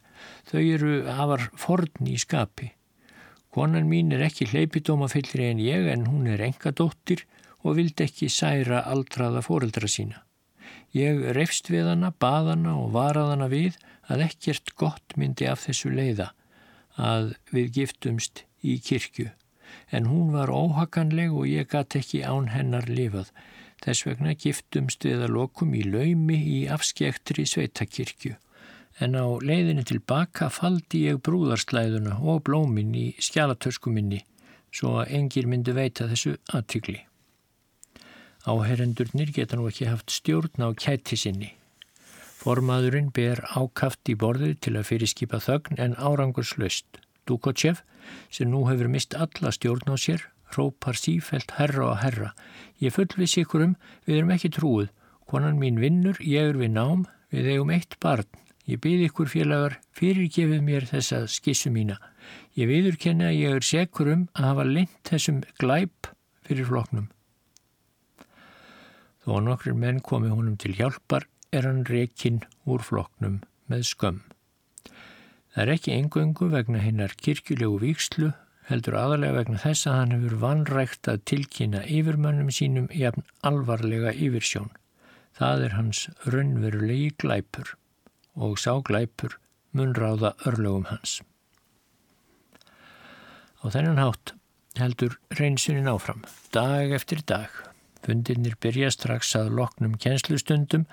Þau 0.51 0.61
eru 0.61 0.91
afar 1.09 1.47
forn 1.57 2.11
í 2.13 2.17
skapi. 2.21 2.69
Konan 3.49 3.89
mín 3.89 4.13
er 4.13 4.21
ekki 4.27 4.45
hleypidómafyllri 4.51 5.49
en 5.49 5.63
ég 5.65 5.89
en 5.89 6.05
hún 6.11 6.29
er 6.29 6.45
enga 6.45 6.71
dóttir 6.77 7.25
og 7.65 7.79
vildi 7.79 8.05
ekki 8.05 8.29
særa 8.29 8.83
aldraða 8.85 9.41
foreldra 9.41 9.89
sína. 9.89 10.21
Ég 10.93 11.23
reyfst 11.35 11.71
við 11.73 11.89
hana, 11.89 12.13
bað 12.13 12.53
hana 12.53 12.77
og 12.77 12.93
varað 12.93 13.33
hana 13.33 13.49
við 13.49 13.81
að 14.07 14.27
ekkert 14.29 14.75
gott 14.77 15.17
myndi 15.17 15.49
af 15.49 15.65
þessu 15.65 15.89
leiða 15.89 16.31
að 16.95 17.33
við 17.49 17.73
giftumst 17.81 18.45
í 18.61 18.77
kirkju. 18.83 19.31
En 19.91 20.09
hún 20.11 20.33
var 20.35 20.51
óhakanleg 20.51 21.33
og 21.33 21.47
ég 21.47 21.69
gæti 21.71 22.01
ekki 22.01 22.23
án 22.23 22.51
hennar 22.53 22.87
lifað. 22.89 23.31
Þess 23.83 24.07
vegna 24.07 24.33
giftumst 24.33 25.05
við 25.05 25.27
að 25.27 25.35
lokum 25.37 25.75
í 25.77 25.83
laumi 25.85 26.37
í 26.57 26.59
afskektri 26.73 27.45
sveitakirkju. 27.45 28.35
En 28.99 29.13
á 29.13 29.25
leiðinni 29.43 29.85
tilbaka 29.85 30.49
faldi 30.49 31.03
ég 31.05 31.21
brúðarslæðuna 31.25 32.17
og 32.17 32.41
blómin 32.47 32.95
í 32.97 33.11
skjálatörskuminni 33.21 34.23
svo 34.73 34.97
að 35.01 35.13
engir 35.19 35.47
myndi 35.49 35.73
veita 35.75 36.07
þessu 36.09 36.35
aðtykli. 36.53 36.99
Áherendurnir 38.47 39.31
geta 39.35 39.57
nú 39.59 39.67
ekki 39.69 39.89
haft 39.89 40.13
stjórn 40.13 40.63
á 40.63 40.69
kæti 40.77 41.17
sinni. 41.19 41.51
Formaðurinn 42.37 43.09
ber 43.11 43.41
ákaft 43.59 44.07
í 44.07 44.15
borðið 44.15 44.59
til 44.63 44.75
að 44.79 44.87
fyrirskipa 44.91 45.41
þögn 45.43 45.81
en 45.83 45.97
árangurslaust. 45.97 47.01
Dukotchev, 47.27 47.83
sem 48.31 48.49
nú 48.51 48.63
hefur 48.69 48.89
mist 48.91 49.15
alla 49.15 49.51
stjórn 49.51 49.93
á 49.93 49.95
sér, 49.99 50.23
rópar 50.55 50.95
sífelt 50.95 51.53
herra 51.59 51.91
og 51.91 52.01
herra. 52.01 52.33
Ég 52.79 52.95
fullvis 52.95 53.37
ykkur 53.43 53.65
um, 53.67 53.77
við 54.07 54.21
erum 54.21 54.33
ekki 54.35 54.53
trúið. 54.55 54.91
Konan 55.27 55.59
mín 55.59 55.79
vinnur, 55.83 56.19
ég 56.23 56.53
er 56.53 56.59
við 56.59 56.71
nám, 56.77 57.05
við 57.33 57.51
eigum 57.53 57.73
eitt 57.75 57.97
barn. 58.03 58.27
Ég 58.67 58.79
byrð 58.83 59.05
ykkur 59.07 59.29
félagar, 59.31 59.77
fyrirgefið 59.95 60.63
mér 60.63 60.87
þessa 60.89 61.21
skissu 61.31 61.71
mína. 61.71 61.99
Ég 62.59 62.67
viður 62.67 62.97
kenna 62.99 63.29
að 63.31 63.39
ég 63.39 63.59
er 63.59 63.63
sekur 63.63 64.11
um 64.11 64.25
að 64.35 64.49
hafa 64.49 64.65
lind 64.67 64.97
þessum 65.07 65.43
glæp 65.61 66.09
fyrir 66.47 66.67
floknum. 66.67 67.07
Þó 69.23 69.37
að 69.37 69.45
nokkrir 69.47 69.79
menn 69.79 70.03
komi 70.03 70.31
honum 70.31 70.59
til 70.59 70.75
hjálpar 70.75 71.27
er 71.55 71.67
hann 71.67 71.85
rekinn 71.87 72.41
úr 72.67 72.83
floknum 72.83 73.39
með 73.71 73.87
skömm. 73.87 74.26
Það 75.57 75.63
er 75.63 75.69
ekki 75.73 75.93
engöngu 75.95 76.47
vegna 76.53 76.77
hinnar 76.83 77.13
kirkjulegu 77.17 77.79
víkslu, 77.81 78.27
heldur 78.69 78.93
aðalega 78.99 79.39
vegna 79.39 79.61
þess 79.63 79.87
að 79.89 79.95
hann 79.97 80.11
hefur 80.13 80.35
vanrægt 80.43 81.09
að 81.09 81.23
tilkynna 81.31 81.81
yfirmönnum 81.81 82.51
sínum 82.53 82.85
jafn 82.93 83.25
alvarlega 83.41 84.11
yfirsjón. 84.13 84.69
Það 85.33 85.65
er 85.65 85.73
hans 85.79 86.03
raunverulegi 86.29 87.09
glæpur 87.23 87.73
og 88.37 88.61
sá 88.61 88.75
glæpur 88.85 89.39
mun 89.73 89.97
ráða 89.97 90.35
örlögum 90.45 90.85
hans. 90.91 91.23
Á 93.57 93.73
þennan 93.73 94.03
hátt 94.05 94.37
heldur 94.77 95.17
reynsunin 95.41 95.89
áfram, 95.89 96.21
dag 96.53 96.93
eftir 96.93 97.25
dag. 97.25 97.49
Fundirnir 98.05 98.61
byrja 98.61 98.93
strax 98.93 99.33
að 99.41 99.55
loknum 99.57 99.97
kjenslustundum 99.97 100.85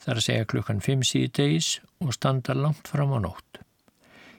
þar 0.00 0.16
að 0.16 0.28
segja 0.32 0.52
klukkan 0.56 0.80
5 0.80 1.08
síðdegis 1.12 1.74
og 2.00 2.16
standa 2.16 2.56
langt 2.56 2.88
fram 2.88 3.12
á 3.12 3.20
nótt. 3.20 3.67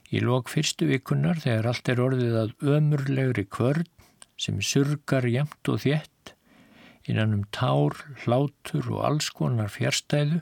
Í 0.09 0.21
lok 0.25 0.49
fyrstu 0.49 0.87
vikunnar 0.89 1.41
þegar 1.43 1.69
allt 1.69 1.89
er 1.91 2.01
orðið 2.01 2.37
að 2.43 2.69
ömurlegri 2.75 3.45
kvörn 3.45 3.87
sem 4.39 4.61
surgar 4.63 5.27
jæmt 5.29 5.69
og 5.69 5.83
þjett 5.83 6.33
innan 7.09 7.33
um 7.33 7.43
tár, 7.55 7.95
hlátur 8.23 8.85
og 8.93 9.03
alls 9.05 9.29
konar 9.33 9.71
fjärstæðu 9.73 10.41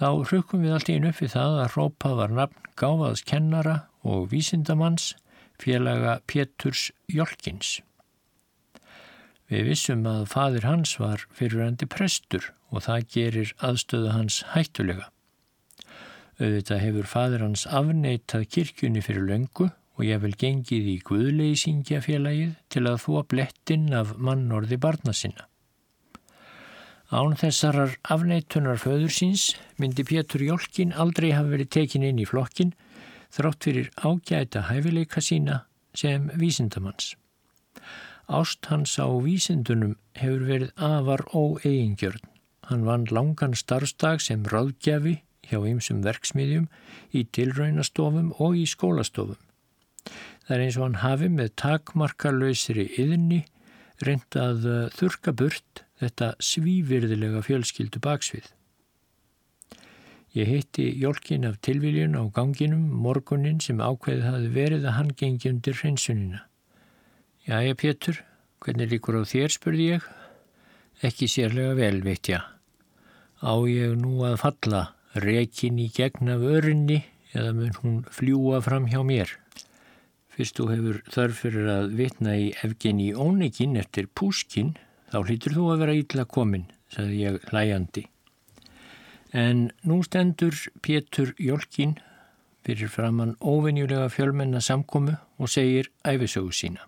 þá 0.00 0.08
hrukum 0.28 0.64
við 0.64 0.76
allt 0.76 0.92
upp 0.96 1.20
við 1.20 1.34
það 1.34 1.58
að 1.62 1.74
Rópa 1.76 2.12
var 2.16 2.34
nafn 2.36 2.70
gáfaðs 2.80 3.24
kennara 3.28 3.76
og 4.04 4.30
vísindamanns 4.32 5.14
félaga 5.60 6.20
Péturs 6.24 6.88
Jólkins. 7.12 7.80
Við 9.50 9.66
vissum 9.72 10.06
að 10.08 10.28
fadir 10.30 10.64
hans 10.64 10.94
var 11.00 11.26
fyrirandi 11.36 11.88
prestur 11.90 12.52
og 12.70 12.86
það 12.86 13.08
gerir 13.16 13.54
aðstöðu 13.58 14.12
hans 14.14 14.40
hættulega. 14.54 15.10
Auðvitað 16.40 16.80
hefur 16.80 17.08
fadir 17.08 17.42
hans 17.44 17.66
afneitað 17.68 18.46
kirkjunni 18.54 19.02
fyrir 19.04 19.26
löngu 19.28 19.66
og 19.68 20.06
ég 20.06 20.22
vel 20.22 20.32
gengið 20.40 20.86
í 20.88 20.96
guðleysingjafélagið 21.04 22.54
til 22.72 22.84
að 22.88 23.00
þúa 23.02 23.22
blettinn 23.28 23.90
af 23.92 24.14
mannorði 24.16 24.78
barna 24.80 25.12
sinna. 25.12 25.44
Án 27.10 27.34
þessarar 27.36 27.98
afneitunar 28.14 28.80
föður 28.80 29.12
síns 29.12 29.50
myndi 29.82 30.06
Pétur 30.06 30.46
Jólkin 30.46 30.94
aldrei 30.94 31.32
hafa 31.34 31.52
verið 31.52 31.72
tekin 31.76 32.06
inn 32.06 32.22
í 32.22 32.28
flokkin 32.28 32.72
þrátt 33.34 33.66
fyrir 33.66 33.90
ágæta 34.00 34.64
hæfileika 34.70 35.20
sína 35.20 35.64
sem 35.92 36.30
vísindamanns. 36.40 37.16
Ást 38.30 38.70
hans 38.70 38.94
á 38.96 39.10
vísindunum 39.10 39.98
hefur 40.16 40.46
verið 40.46 40.70
afar 40.78 41.26
óeigingjörn. 41.34 42.22
Hann 42.70 42.86
vann 42.86 43.10
langan 43.10 43.58
starfsdag 43.58 44.22
sem 44.22 44.46
ráðgjafi 44.46 45.18
hjá 45.50 45.58
ymsum 45.58 46.02
verksmiðjum 46.06 46.68
í 47.12 47.26
tilraunastofum 47.36 48.32
og 48.38 48.56
í 48.58 48.66
skólastofum. 48.70 49.38
Það 50.46 50.56
er 50.56 50.64
eins 50.64 50.78
og 50.78 50.86
hann 50.86 51.00
hafi 51.02 51.28
með 51.30 51.52
takmarkalöysri 51.60 52.88
yðinni 52.98 53.44
reynda 54.06 54.46
að 54.52 54.64
uh, 54.66 54.78
þurka 54.96 55.34
burt 55.36 55.84
þetta 56.00 56.32
svívirðilega 56.40 57.42
fjölskyldu 57.44 58.00
baksvið. 58.02 58.48
Ég 60.30 60.46
hitti 60.46 60.86
Jólkin 61.02 61.44
af 61.48 61.58
tilviljun 61.66 62.14
á 62.14 62.22
ganginum 62.30 62.86
morgunin 63.02 63.58
sem 63.60 63.80
ákveðið 63.82 64.28
hafi 64.28 64.50
verið 64.54 64.86
að 64.86 64.96
hann 64.96 65.10
gengi 65.18 65.50
undir 65.50 65.74
hreinsunina. 65.80 66.44
Jæja, 67.48 67.74
Pétur, 67.74 68.20
hvernig 68.62 68.92
líkur 68.92 69.18
á 69.18 69.26
þér, 69.26 69.50
spurði 69.50 69.88
ég. 69.96 70.06
Ekki 71.02 71.26
sérlega 71.26 71.74
vel, 71.74 71.98
veit 72.06 72.30
ég. 72.30 72.46
Á 73.42 73.54
ég 73.66 73.96
nú 73.98 74.20
að 74.28 74.38
falla, 74.44 74.84
rekin 75.14 75.78
í 75.82 75.88
gegn 75.94 76.30
af 76.30 76.44
örinni 76.46 77.00
eða 77.34 77.54
mun 77.56 77.74
hún 77.82 77.96
fljúa 78.10 78.60
fram 78.62 78.88
hjá 78.90 79.02
mér. 79.06 79.32
Fyrst 80.30 80.58
þú 80.58 80.68
hefur 80.70 81.00
þörf 81.10 81.42
fyrir 81.44 81.70
að 81.70 81.96
vitna 81.98 82.36
í 82.38 82.50
efgen 82.64 83.00
í 83.02 83.10
ónegin 83.14 83.78
eftir 83.80 84.06
púskin, 84.14 84.76
þá 85.10 85.18
hlýtur 85.26 85.56
þú 85.58 85.66
að 85.72 85.82
vera 85.84 85.96
ítla 85.98 86.24
komin, 86.24 86.68
sagði 86.92 87.24
ég 87.24 87.50
hlæjandi. 87.50 88.06
En 89.30 89.70
nú 89.86 90.00
stendur 90.02 90.56
Pétur 90.82 91.34
Jólkin 91.38 91.98
fyrir 92.66 92.90
framann 92.90 93.36
óvenjulega 93.40 94.08
fjölmenna 94.10 94.60
samkomu 94.60 95.16
og 95.38 95.50
segir 95.50 95.90
æfisögu 96.04 96.54
sína. 96.54 96.86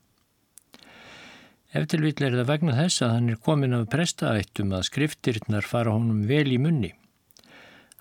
Eftir 1.72 2.02
vill 2.04 2.18
er 2.20 2.35
það 2.37 2.50
vegna 2.50 2.74
þess 2.76 3.02
að 3.04 3.14
hann 3.16 3.30
er 3.32 3.38
komin 3.40 3.76
af 3.76 3.87
prestaættum 3.92 4.74
að 4.76 4.88
skriftirnar 4.90 5.64
fara 5.64 5.94
honum 5.94 6.26
vel 6.28 6.50
í 6.52 6.58
munni. 6.61 6.92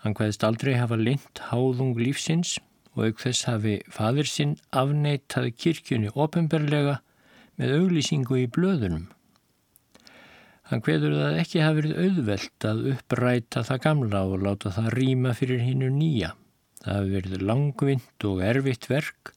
Hann 0.01 0.15
hvaðist 0.17 0.43
aldrei 0.47 0.73
hafa 0.79 0.97
lind 0.97 1.41
háðung 1.51 1.93
lífsins 1.99 2.55
og 2.95 3.07
auk 3.07 3.21
þess 3.21 3.45
hafi 3.47 3.77
fadir 3.93 4.29
sinn 4.29 4.55
afneitað 4.73 5.51
kirkjunni 5.61 6.11
ofinberlega 6.11 6.99
með 7.61 7.75
auglýsingu 7.77 8.39
í 8.41 8.47
blöðunum. 8.55 9.09
Hann 10.71 10.81
hveður 10.85 11.17
það 11.19 11.37
ekki 11.41 11.61
hafi 11.61 11.81
verið 11.81 11.97
auðvelt 12.05 12.67
að 12.69 12.85
uppræta 12.93 13.63
það 13.67 13.83
gamla 13.85 14.23
og 14.31 14.45
láta 14.45 14.71
það 14.71 14.93
rýma 14.95 15.35
fyrir 15.37 15.61
hinnu 15.67 15.91
nýja. 15.93 16.31
Það 16.81 16.97
hafi 16.97 17.13
verið 17.17 17.45
langvind 17.49 18.25
og 18.29 18.43
erfitt 18.47 18.87
verk 18.89 19.33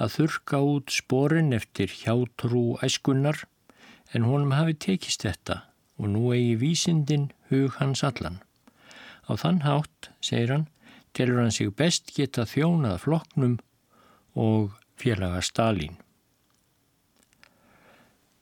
að 0.00 0.14
þurka 0.16 0.62
út 0.70 0.94
sporin 0.94 1.52
eftir 1.56 1.92
hjátrú 1.92 2.64
æskunnar 2.86 3.44
en 4.14 4.28
honum 4.30 4.54
hafi 4.56 4.78
tekist 4.86 5.26
þetta 5.26 5.60
og 5.98 6.12
nú 6.14 6.30
eigi 6.32 6.56
vísindin 6.62 7.30
hug 7.50 7.76
hans 7.80 8.04
allan. 8.06 8.40
Á 9.26 9.32
þann 9.34 9.62
hátt, 9.66 10.10
segir 10.22 10.54
hann, 10.54 10.66
telur 11.16 11.42
hann 11.42 11.54
sig 11.54 11.72
best 11.74 12.12
geta 12.14 12.46
þjónað 12.46 13.02
floknum 13.04 13.58
og 14.38 14.76
félaga 15.00 15.42
Stalin. 15.42 15.96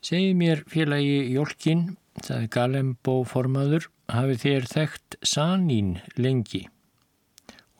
Segið 0.04 0.34
mér 0.36 0.64
félagi 0.68 1.20
Jólkin 1.32 1.94
það 2.22 2.42
er 2.42 2.50
Galembó 2.52 3.16
formaður, 3.26 3.88
hafi 4.12 4.36
þér 4.42 4.66
þekkt 4.70 5.16
Sanín 5.24 5.96
lengi 6.20 6.66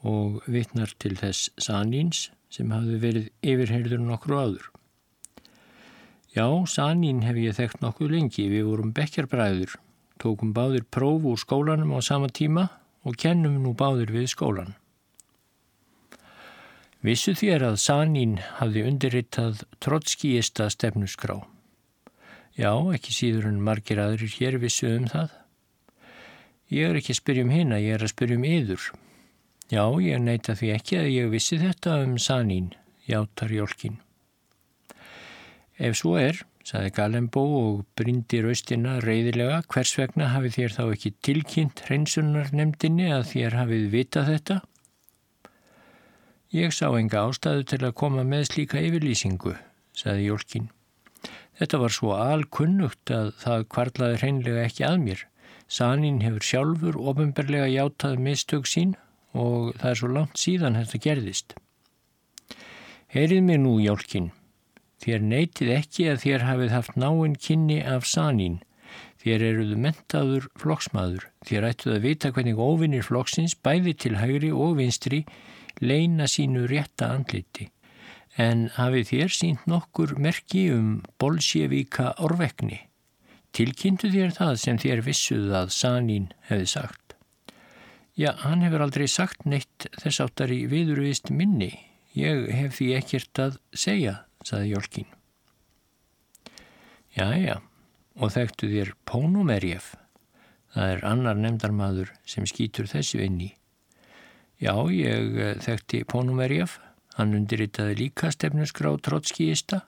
og 0.05 0.43
vittnar 0.51 0.93
til 1.01 1.15
þess 1.17 1.51
Saníns 1.61 2.29
sem 2.53 2.73
hafi 2.75 2.99
verið 3.01 3.29
yfirherður 3.45 4.03
nokkru 4.05 4.39
áður. 4.41 4.67
Já, 6.35 6.47
Sanín 6.67 7.23
hef 7.25 7.39
ég 7.39 7.57
þekkt 7.57 7.83
nokkuð 7.83 8.17
lengi, 8.17 8.49
við 8.51 8.67
vorum 8.69 8.93
bekkjarbræður, 8.97 9.77
tókum 10.21 10.53
báðir 10.57 10.87
próf 10.91 11.29
úr 11.31 11.41
skólanum 11.41 11.95
á 11.95 12.01
sama 12.03 12.29
tíma 12.29 12.69
og 13.05 13.19
kennum 13.21 13.61
nú 13.63 13.75
báðir 13.77 14.13
við 14.15 14.31
skólan. 14.33 14.75
Vissu 17.05 17.35
þér 17.37 17.67
að 17.69 17.81
Sanín 17.83 18.39
hafði 18.59 18.87
undirritað 18.89 19.65
trotskíista 19.85 20.71
stefnusgrá. 20.73 21.43
Já, 22.57 22.71
ekki 22.97 23.13
síður 23.13 23.51
en 23.51 23.61
margir 23.67 24.01
aðrir 24.01 24.33
hér 24.39 24.57
vissu 24.63 24.89
um 24.89 25.05
það. 25.11 25.35
Ég 26.73 26.89
er 26.89 26.97
ekki 27.01 27.13
að 27.13 27.21
spyrja 27.21 27.45
um 27.45 27.53
hérna, 27.53 27.83
ég 27.83 27.99
er 27.99 28.07
að 28.07 28.15
spyrja 28.15 28.39
um 28.41 28.47
yður. 28.49 28.87
Já, 29.69 29.85
ég 30.01 30.25
neyta 30.25 30.57
því 30.57 30.73
ekki 30.79 30.97
að 31.03 31.11
ég 31.13 31.31
vissi 31.35 31.61
þetta 31.61 31.99
um 32.07 32.17
Sanín, 32.17 32.73
játar 33.05 33.53
Jólkin. 33.53 34.01
Ef 35.77 35.99
svo 36.01 36.17
er, 36.17 36.41
saði 36.65 36.93
Galembó 36.97 37.43
og 37.59 37.81
brindi 37.99 38.41
raustina 38.45 38.97
reyðilega, 39.05 39.61
hvers 39.69 39.93
vegna 40.01 40.31
hafið 40.33 40.57
þér 40.59 40.77
þá 40.77 40.85
ekki 40.87 41.11
tilkynnt 41.27 41.83
hreinsunar 41.89 42.53
nefndinni 42.57 43.11
að 43.13 43.27
þér 43.35 43.59
hafið 43.61 43.85
vitað 43.93 44.31
þetta? 44.33 44.57
Ég 46.55 46.73
sá 46.73 46.87
enga 46.95 47.27
ástæðu 47.29 47.67
til 47.69 47.81
að 47.83 47.97
koma 48.01 48.25
með 48.25 48.47
slíka 48.49 48.81
yfirlýsingu, 48.81 49.57
saði 49.93 50.29
Jólkin. 50.31 50.71
Þetta 51.59 51.81
var 51.83 51.95
svo 51.95 52.15
alkunnugt 52.17 53.13
að 53.15 53.33
það 53.43 53.67
kvarlaði 53.75 54.21
hreinlega 54.23 54.65
ekki 54.69 54.87
að 54.89 54.97
mér. 55.03 55.25
Sanin 55.71 56.23
hefur 56.25 56.47
sjálfur 56.47 56.97
ofinberlega 57.11 57.69
játað 57.73 58.23
mistök 58.23 58.71
sín 58.71 58.95
og 59.35 59.75
það 59.81 59.91
er 59.91 60.01
svo 60.01 60.11
langt 60.15 60.41
síðan 60.41 60.79
þetta 60.81 61.03
gerðist. 61.09 61.55
Heyrið 63.15 63.45
mér 63.47 63.61
nú, 63.63 63.77
Jálkin. 63.83 64.33
Þér 65.03 65.27
neytið 65.33 65.75
ekki 65.79 66.09
að 66.13 66.23
þér 66.25 66.47
hafið 66.49 66.75
haft 66.77 66.97
náinn 67.01 67.37
kynni 67.41 67.81
af 67.83 68.07
Sanin. 68.07 68.61
Þér 69.25 69.47
eruðu 69.51 69.77
mentaður 69.81 70.49
flokksmaður. 70.61 71.29
Þér 71.49 71.69
ættuð 71.71 71.97
að 71.97 72.05
vita 72.09 72.33
hvernig 72.37 72.61
óvinnir 72.61 73.07
flokksins 73.07 73.57
bæði 73.57 73.97
til 74.05 74.17
hægri 74.21 74.53
og 74.53 74.77
vinstri 74.79 75.25
leina 75.81 76.29
sínu 76.31 76.69
rétta 76.71 77.11
andliti 77.17 77.71
en 78.41 78.67
hafið 78.75 79.11
þér 79.13 79.33
sínt 79.35 79.67
nokkur 79.71 80.17
merki 80.19 80.67
um 80.75 80.99
bolsjevíka 81.23 82.15
orvekni. 82.25 82.81
Tilkynntu 83.55 84.11
þér 84.11 84.35
það 84.35 84.55
sem 84.59 84.81
þér 84.83 85.03
vissuð 85.07 85.53
að 85.55 85.71
Sanín 85.75 86.31
hefði 86.49 86.71
sagt. 86.73 87.15
Já, 88.19 88.33
hann 88.43 88.63
hefur 88.63 88.83
aldrei 88.83 89.07
sagt 89.11 89.47
neitt 89.47 89.87
þess 90.01 90.23
áttar 90.23 90.51
í 90.55 90.65
viðurvist 90.71 91.31
minni. 91.31 91.73
Ég 92.15 92.51
hef 92.55 92.79
því 92.79 92.91
ekkert 92.99 93.43
að 93.43 93.59
segja, 93.75 94.21
saði 94.45 94.73
Jólkin. 94.75 95.11
Já, 97.15 97.29
já, 97.39 97.59
og 98.19 98.33
þekktu 98.35 98.71
þér 98.73 98.95
Pónumerjef. 99.09 99.95
Það 100.75 100.97
er 100.97 101.05
annar 101.07 101.39
nefndarmadur 101.39 102.11
sem 102.27 102.47
skýtur 102.51 102.91
þessu 102.91 103.23
inn 103.23 103.39
í. 103.45 103.53
Já, 104.63 104.75
ég 104.91 105.39
eh, 105.39 105.55
þekkti 105.63 106.03
Pónumerjef 106.11 106.81
Hann 107.15 107.35
undirritaði 107.37 107.95
líka 108.01 108.31
stefnusgrá 108.35 108.91
trotskíista 109.07 109.85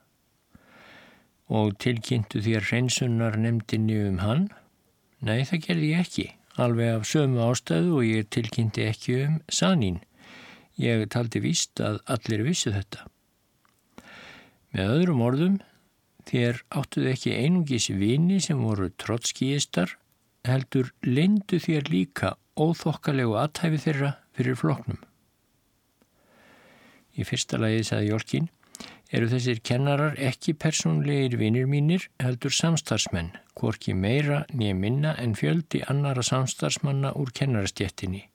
og 1.51 1.75
tilkynntu 1.83 2.43
þér 2.43 2.69
hreinsunnar 2.69 3.39
nefndinni 3.43 3.99
um 4.07 4.21
hann? 4.23 4.47
Nei, 5.27 5.43
það 5.49 5.63
gerði 5.65 5.91
ég 5.91 6.05
ekki, 6.05 6.27
alveg 6.63 6.93
af 6.95 7.09
sömu 7.11 7.43
ástæðu 7.49 7.99
og 7.99 8.07
ég 8.07 8.31
tilkynnti 8.31 8.87
ekki 8.87 9.19
um 9.25 9.41
sanín. 9.51 9.99
Ég 10.79 11.07
taldi 11.11 11.43
víst 11.43 11.83
að 11.83 11.99
allir 12.15 12.47
vissu 12.47 12.75
þetta. 12.75 13.07
Með 14.77 14.91
öðrum 14.93 15.20
orðum, 15.24 15.55
þér 16.29 16.59
áttuðu 16.77 17.09
ekki 17.14 17.31
einungis 17.33 17.87
vini 17.97 18.43
sem 18.45 18.59
voru 18.61 18.91
trotskíistar, 19.01 19.95
heldur 20.45 20.91
lindu 21.01 21.57
þér 21.64 21.87
líka 21.89 22.35
óþokkalegu 22.61 23.39
aðtæfi 23.41 23.81
þeirra 23.87 24.11
fyrir 24.37 24.59
floknum. 24.61 24.99
Í 27.16 27.24
fyrsta 27.24 27.57
lagi, 27.57 27.87
saði 27.89 28.11
Jólkin, 28.11 28.51
eru 29.09 29.31
þessir 29.31 29.62
kennarar 29.64 30.18
ekki 30.20 30.53
persónlegir 30.61 31.39
vinnir 31.41 31.70
mínir 31.72 32.05
heldur 32.20 32.53
samstarfsmenn, 32.53 33.33
hvorki 33.57 33.97
meira 33.97 34.43
nýja 34.53 34.77
minna 34.77 35.14
en 35.22 35.33
fjöldi 35.41 35.81
annara 35.89 36.27
samstarfsmanna 36.27 37.14
úr 37.16 37.33
kennarastjettinni. 37.33 38.27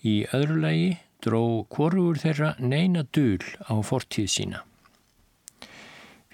Í 0.00 0.24
öðru 0.32 0.62
lagi 0.64 0.88
dró 1.20 1.44
hvorugur 1.68 2.24
þeirra 2.24 2.54
neina 2.56 3.04
dul 3.12 3.44
á 3.68 3.76
fortíð 3.84 4.32
sína. 4.32 4.64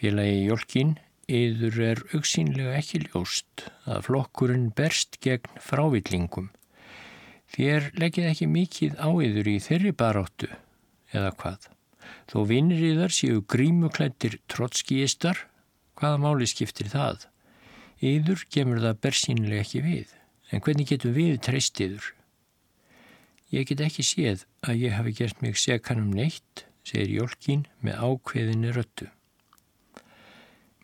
Félagi 0.05 0.42
Jólkin 0.44 0.90
yður 1.32 1.78
er 1.80 2.00
auksínlega 2.12 2.74
ekki 2.76 2.98
ljóst 3.07 3.62
að 3.88 4.02
flokkurinn 4.05 4.66
berst 4.76 5.16
gegn 5.24 5.62
frávillingum. 5.64 6.50
Þér 7.55 7.86
leggið 8.02 8.26
ekki 8.28 8.48
mikið 8.52 8.98
á 9.00 9.09
yður 9.09 9.48
í 9.48 9.55
þeirri 9.64 9.94
baráttu 9.96 10.50
eða 11.09 11.30
hvað. 11.40 11.70
Þó 12.28 12.36
vinnir 12.52 12.84
í 12.84 12.92
þar 13.00 13.16
séu 13.16 13.40
grímuklættir 13.55 14.36
trotskíistar, 14.52 15.40
hvaða 15.96 16.20
máli 16.26 16.50
skiptir 16.52 16.92
það? 16.92 17.24
Íður 18.05 18.44
gemur 18.52 18.84
það 18.84 19.02
bersýnilega 19.09 19.64
ekki 19.64 19.84
við, 19.88 20.14
en 20.52 20.66
hvernig 20.68 20.92
getum 20.92 21.16
við 21.16 21.40
treyst 21.48 21.80
íður? 21.80 22.12
Ég 23.57 23.72
get 23.72 23.88
ekki 23.88 24.05
séð 24.05 24.44
að 24.68 24.84
ég 24.84 25.00
hafi 25.00 25.16
gert 25.16 25.40
mig 25.40 25.57
sekanum 25.57 26.12
neitt, 26.12 26.66
segir 26.84 27.22
Jólkin 27.22 27.64
með 27.80 28.05
ákveðinni 28.05 28.76
röttu. 28.76 29.09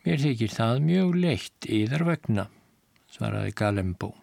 Mér 0.00 0.22
þykir 0.22 0.52
það 0.54 0.78
mjög 0.86 1.16
leitt 1.20 1.66
íðar 1.68 2.06
vegna, 2.08 2.46
svaraði 3.12 3.52
Galembó. 3.58 4.14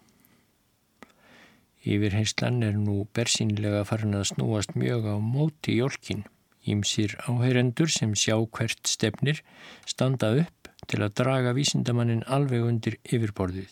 Yfirheyslan 1.86 2.64
er 2.66 2.74
nú 2.74 3.04
bersýnilega 3.14 3.84
farin 3.86 4.18
að 4.18 4.26
snúast 4.32 4.74
mjög 4.74 5.06
á 5.06 5.16
móti 5.22 5.76
jólkin. 5.78 6.24
Ímsir 6.66 7.14
áheyrendur 7.30 7.92
sem 7.94 8.16
sjá 8.18 8.34
hvert 8.42 8.90
stefnir 8.90 9.44
standa 9.86 10.32
upp 10.42 10.72
til 10.90 11.00
að 11.06 11.14
draga 11.22 11.54
vísindamannin 11.54 12.26
alveg 12.26 12.66
undir 12.66 12.98
yfirborðið. 13.06 13.70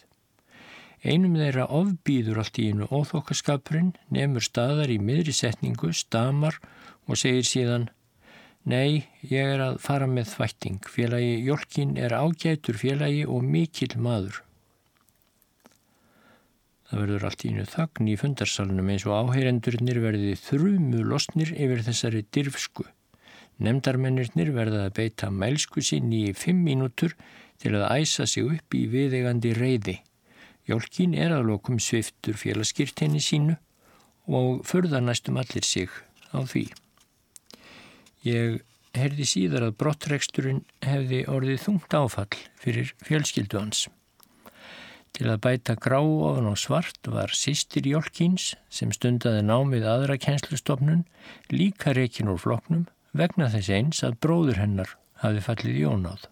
Einum 1.02 1.34
þeirra 1.34 1.66
ofbýður 1.74 2.38
allt 2.44 2.62
í 2.62 2.70
einu 2.70 2.86
óþokkaskapurinn, 2.86 3.92
nefnur 4.14 4.46
staðar 4.46 4.94
í 4.94 5.00
miðri 5.02 5.34
setningu, 5.34 5.90
stamar 5.90 6.62
og 7.10 7.18
segir 7.18 7.46
síðan 7.46 7.90
Nei, 8.66 9.06
ég 9.22 9.46
er 9.54 9.60
að 9.62 9.76
fara 9.78 10.08
með 10.10 10.32
þvætting. 10.32 10.80
Félagi 10.90 11.34
Jólkin 11.46 11.92
er 12.02 12.16
ágætur 12.18 12.74
félagi 12.80 13.22
og 13.30 13.44
mikill 13.46 13.94
maður. 14.02 14.40
Það 16.86 17.00
verður 17.02 17.26
allt 17.28 17.44
í 17.46 17.50
einu 17.52 17.66
þagn 17.70 18.08
í 18.10 18.16
fundarsalunum 18.18 18.90
eins 18.90 19.04
og 19.06 19.14
áheyrendurnir 19.20 20.00
verði 20.02 20.32
þrjumu 20.38 21.04
losnir 21.06 21.52
yfir 21.54 21.84
þessari 21.86 22.22
dirfsku. 22.34 22.86
Nemndarmennirnir 23.62 24.50
verða 24.54 24.84
að 24.88 24.96
beita 24.98 25.30
mælsku 25.30 25.84
sinni 25.86 26.24
í 26.28 26.34
fimm 26.34 26.64
mínútur 26.66 27.14
til 27.62 27.72
að 27.78 28.02
æsa 28.02 28.26
sig 28.26 28.50
upp 28.50 28.74
í 28.74 28.84
viðegandi 28.90 29.52
reyði. 29.54 29.96
Jólkin 30.66 31.14
er 31.14 31.36
að 31.36 31.46
lokum 31.52 31.78
sviftur 31.78 32.34
félagskirtinni 32.34 33.22
sínu 33.22 33.54
og 34.26 34.66
förða 34.66 34.98
næstum 35.06 35.38
allir 35.38 35.62
sig 35.62 35.86
á 36.34 36.42
því. 36.42 36.66
Ég 38.26 38.62
herði 38.96 39.26
síðar 39.28 39.68
að 39.68 39.76
brottreksturinn 39.78 40.64
hefði 40.82 41.20
orðið 41.30 41.60
þungt 41.62 41.94
áfall 41.94 42.40
fyrir 42.58 42.90
fjölskyldu 43.06 43.60
hans. 43.60 43.84
Til 45.16 45.28
að 45.30 45.42
bæta 45.46 45.76
grá 45.80 46.00
ofan 46.02 46.50
á 46.50 46.54
svart 46.58 47.08
var 47.12 47.32
sýstir 47.32 47.86
Jólkins 47.88 48.50
sem 48.68 48.90
stundaði 48.92 49.44
námið 49.46 49.86
aðra 49.92 50.18
kænslustofnun 50.20 51.06
líka 51.54 51.94
reikin 51.96 52.32
úr 52.32 52.42
floknum 52.42 52.84
vegna 53.16 53.48
þess 53.52 53.72
eins 53.78 54.02
að 54.04 54.18
bróður 54.26 54.60
hennar 54.64 54.92
hafi 55.22 55.44
fallið 55.46 55.80
jónáð. 55.86 56.26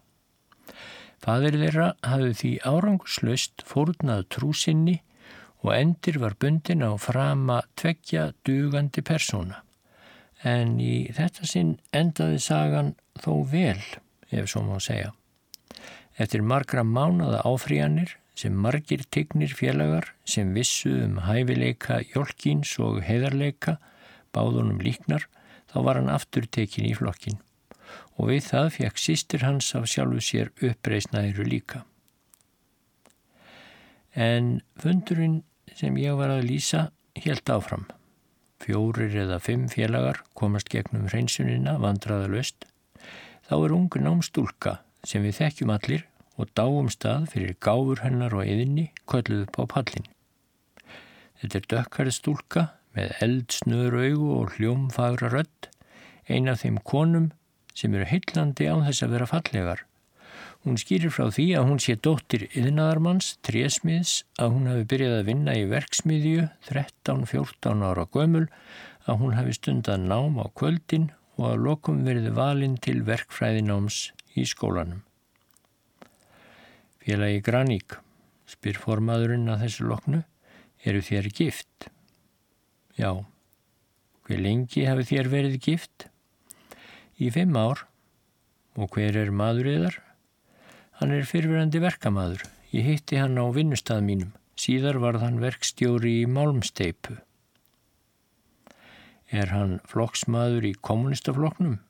Fadir 1.23 1.57
þeirra 1.63 1.89
hafi 2.05 2.33
því 2.41 2.51
árangurslaust 2.69 3.65
fórnað 3.65 4.27
trúsinni 4.35 4.99
og 5.63 5.71
endir 5.79 6.19
var 6.21 6.35
bundin 6.37 6.85
á 6.85 6.93
frama 7.01 7.63
tveggja 7.79 8.33
dugandi 8.45 9.01
persóna 9.01 9.64
en 10.43 10.79
í 10.81 11.07
þetta 11.15 11.47
sinn 11.47 11.77
endaði 11.95 12.41
sagan 12.43 12.93
þó 13.21 13.45
vel, 13.51 13.81
ef 14.31 14.49
svo 14.51 14.65
má 14.65 14.79
segja. 14.83 15.13
Eftir 16.17 16.43
margra 16.43 16.83
mánada 16.83 17.41
áfríanir 17.45 18.17
sem 18.35 18.53
margir 18.53 19.05
tignir 19.11 19.53
félagar 19.55 20.11
sem 20.27 20.53
vissu 20.55 20.91
um 21.05 21.21
hæfileika 21.23 22.01
jólkins 22.11 22.75
og 22.83 23.01
heiðarleika 23.07 23.77
báðunum 24.35 24.81
líknar, 24.83 25.27
þá 25.71 25.77
var 25.83 25.99
hann 25.99 26.11
aftur 26.11 26.47
tekin 26.47 26.87
í 26.87 26.95
flokkin 26.95 27.39
og 28.15 28.31
við 28.31 28.47
það 28.49 28.69
fekk 28.77 29.01
sýstir 29.01 29.43
hans 29.43 29.73
af 29.77 29.87
sjálfu 29.91 30.21
sér 30.23 30.51
uppreisnæru 30.63 31.45
líka. 31.47 31.83
En 34.15 34.61
fundurinn 34.79 35.41
sem 35.75 35.97
ég 35.99 36.15
var 36.15 36.31
að 36.31 36.47
lýsa 36.47 36.87
helt 37.19 37.51
áfram. 37.51 37.89
Fjórir 38.63 39.13
eða 39.25 39.39
fimm 39.43 39.67
félagar 39.71 40.21
komast 40.37 40.69
gegnum 40.71 41.09
hreinsunina 41.11 41.75
vandraðalöst. 41.83 42.65
Þá 43.45 43.55
er 43.57 43.75
ungu 43.75 44.01
námstúlka 44.01 44.79
sem 45.05 45.25
við 45.25 45.39
þekkjum 45.41 45.73
allir 45.75 46.05
og 46.39 46.51
dáum 46.57 46.89
stað 46.91 47.29
fyrir 47.33 47.57
gáfur 47.63 48.01
hennar 48.03 48.35
og 48.35 48.45
eðinni 48.47 48.89
kölluð 49.11 49.45
upp 49.45 49.59
á 49.59 49.63
pallin. 49.75 50.07
Þetta 51.41 51.59
er 51.59 51.69
dökkarð 51.75 52.15
stúlka 52.15 52.67
með 52.95 53.17
eld 53.25 53.55
snöður 53.55 53.99
augu 54.05 54.29
og 54.39 54.55
hljómfagra 54.55 55.31
rödd, 55.33 55.69
eina 56.31 56.55
af 56.55 56.63
þeim 56.63 56.79
konum 56.87 57.31
sem 57.75 57.93
eru 57.93 58.07
heillandi 58.07 58.71
á 58.71 58.75
þess 58.87 59.03
að 59.03 59.17
vera 59.17 59.29
fallegar 59.29 59.83
Hún 60.65 60.79
skýrir 60.81 61.11
frá 61.13 61.27
því 61.29 61.43
að 61.59 61.67
hún 61.69 61.79
sé 61.83 61.93
dóttir 61.93 62.47
yðnaðarmanns, 62.57 63.35
trésmiðs, 63.45 64.23
að 64.41 64.55
hún 64.55 64.69
hafi 64.71 64.85
byrjað 64.89 65.11
að 65.19 65.27
vinna 65.27 65.53
í 65.53 65.65
verksmiðju 65.69 66.47
13-14 66.71 67.83
ára 67.85 68.05
gömul, 68.09 68.47
að 69.05 69.19
hún 69.21 69.35
hafi 69.37 69.53
stundan 69.53 70.07
nám 70.09 70.39
á 70.41 70.49
kvöldin 70.57 71.11
og 71.37 71.51
að 71.51 71.61
lokum 71.67 71.99
verði 72.07 72.31
valinn 72.33 72.79
til 72.81 73.03
verkfræðináms 73.05 73.99
í 74.33 74.47
skólanum. 74.49 75.03
Félagi 77.05 77.43
Graník, 77.45 77.99
spyr 78.49 78.81
formaðurinn 78.81 79.45
að 79.53 79.67
þessu 79.67 79.85
loknu, 79.91 80.23
eru 80.81 81.03
þér 81.05 81.29
gift? 81.29 81.91
Já. 82.97 83.11
Hver 84.25 84.41
lengi 84.41 84.87
hafi 84.89 85.05
þér 85.11 85.29
verið 85.29 85.59
gift? 85.61 86.07
Í 87.21 87.29
fimm 87.29 87.53
ár. 87.53 87.85
Og 88.81 88.89
hver 88.97 89.21
er 89.21 89.29
maður 89.29 89.69
yðar? 89.75 90.01
Hann 90.95 91.11
er 91.11 91.25
fyrirverandi 91.27 91.81
verkamaður. 91.83 92.45
Ég 92.71 92.85
hitti 92.87 93.19
hann 93.19 93.35
á 93.35 93.43
vinnustað 93.51 94.03
mínum. 94.07 94.31
Síðar 94.55 95.01
var 95.03 95.19
hann 95.19 95.41
verkstjóri 95.41 96.21
í 96.21 96.29
Málmsteipu. 96.31 97.17
Er 99.35 99.51
hann 99.51 99.81
flokksmaður 99.91 100.69
í 100.69 100.73
kommunistaflokknum? 100.79 101.81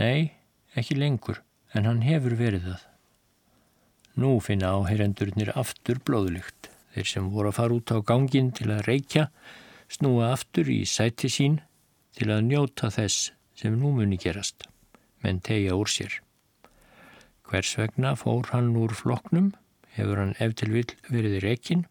Nei, 0.00 0.32
ekki 0.72 0.96
lengur, 0.96 1.42
en 1.76 1.84
hann 1.84 2.00
hefur 2.06 2.38
verið 2.40 2.70
það. 2.70 2.86
Nú 4.24 4.32
finna 4.40 4.72
áheyrendurnir 4.78 5.52
aftur 5.58 6.00
blóðlykt. 6.00 6.70
Þeir 6.94 7.08
sem 7.10 7.30
voru 7.34 7.50
að 7.50 7.58
fara 7.58 7.76
út 7.76 7.92
á 7.92 7.98
gangin 8.06 8.52
til 8.54 8.70
að 8.70 8.84
reykja, 8.88 9.28
snúa 9.90 10.32
aftur 10.32 10.70
í 10.70 10.84
sæti 10.88 11.28
sín 11.28 11.60
til 12.16 12.30
að 12.30 12.46
njóta 12.48 12.88
þess 12.94 13.32
sem 13.58 13.74
nú 13.76 13.92
muni 13.96 14.16
gerast, 14.16 14.68
menn 15.20 15.42
tegja 15.44 15.76
úr 15.76 15.90
sér. 15.90 16.22
Hvers 17.44 17.74
vegna 17.78 18.14
fór 18.16 18.48
hann 18.54 18.72
úr 18.80 18.94
floknum? 18.96 19.52
Hefur 19.94 20.22
hann 20.22 20.32
eftir 20.42 20.72
vil 20.72 20.88
verið 21.10 21.42
rekin? 21.44 21.84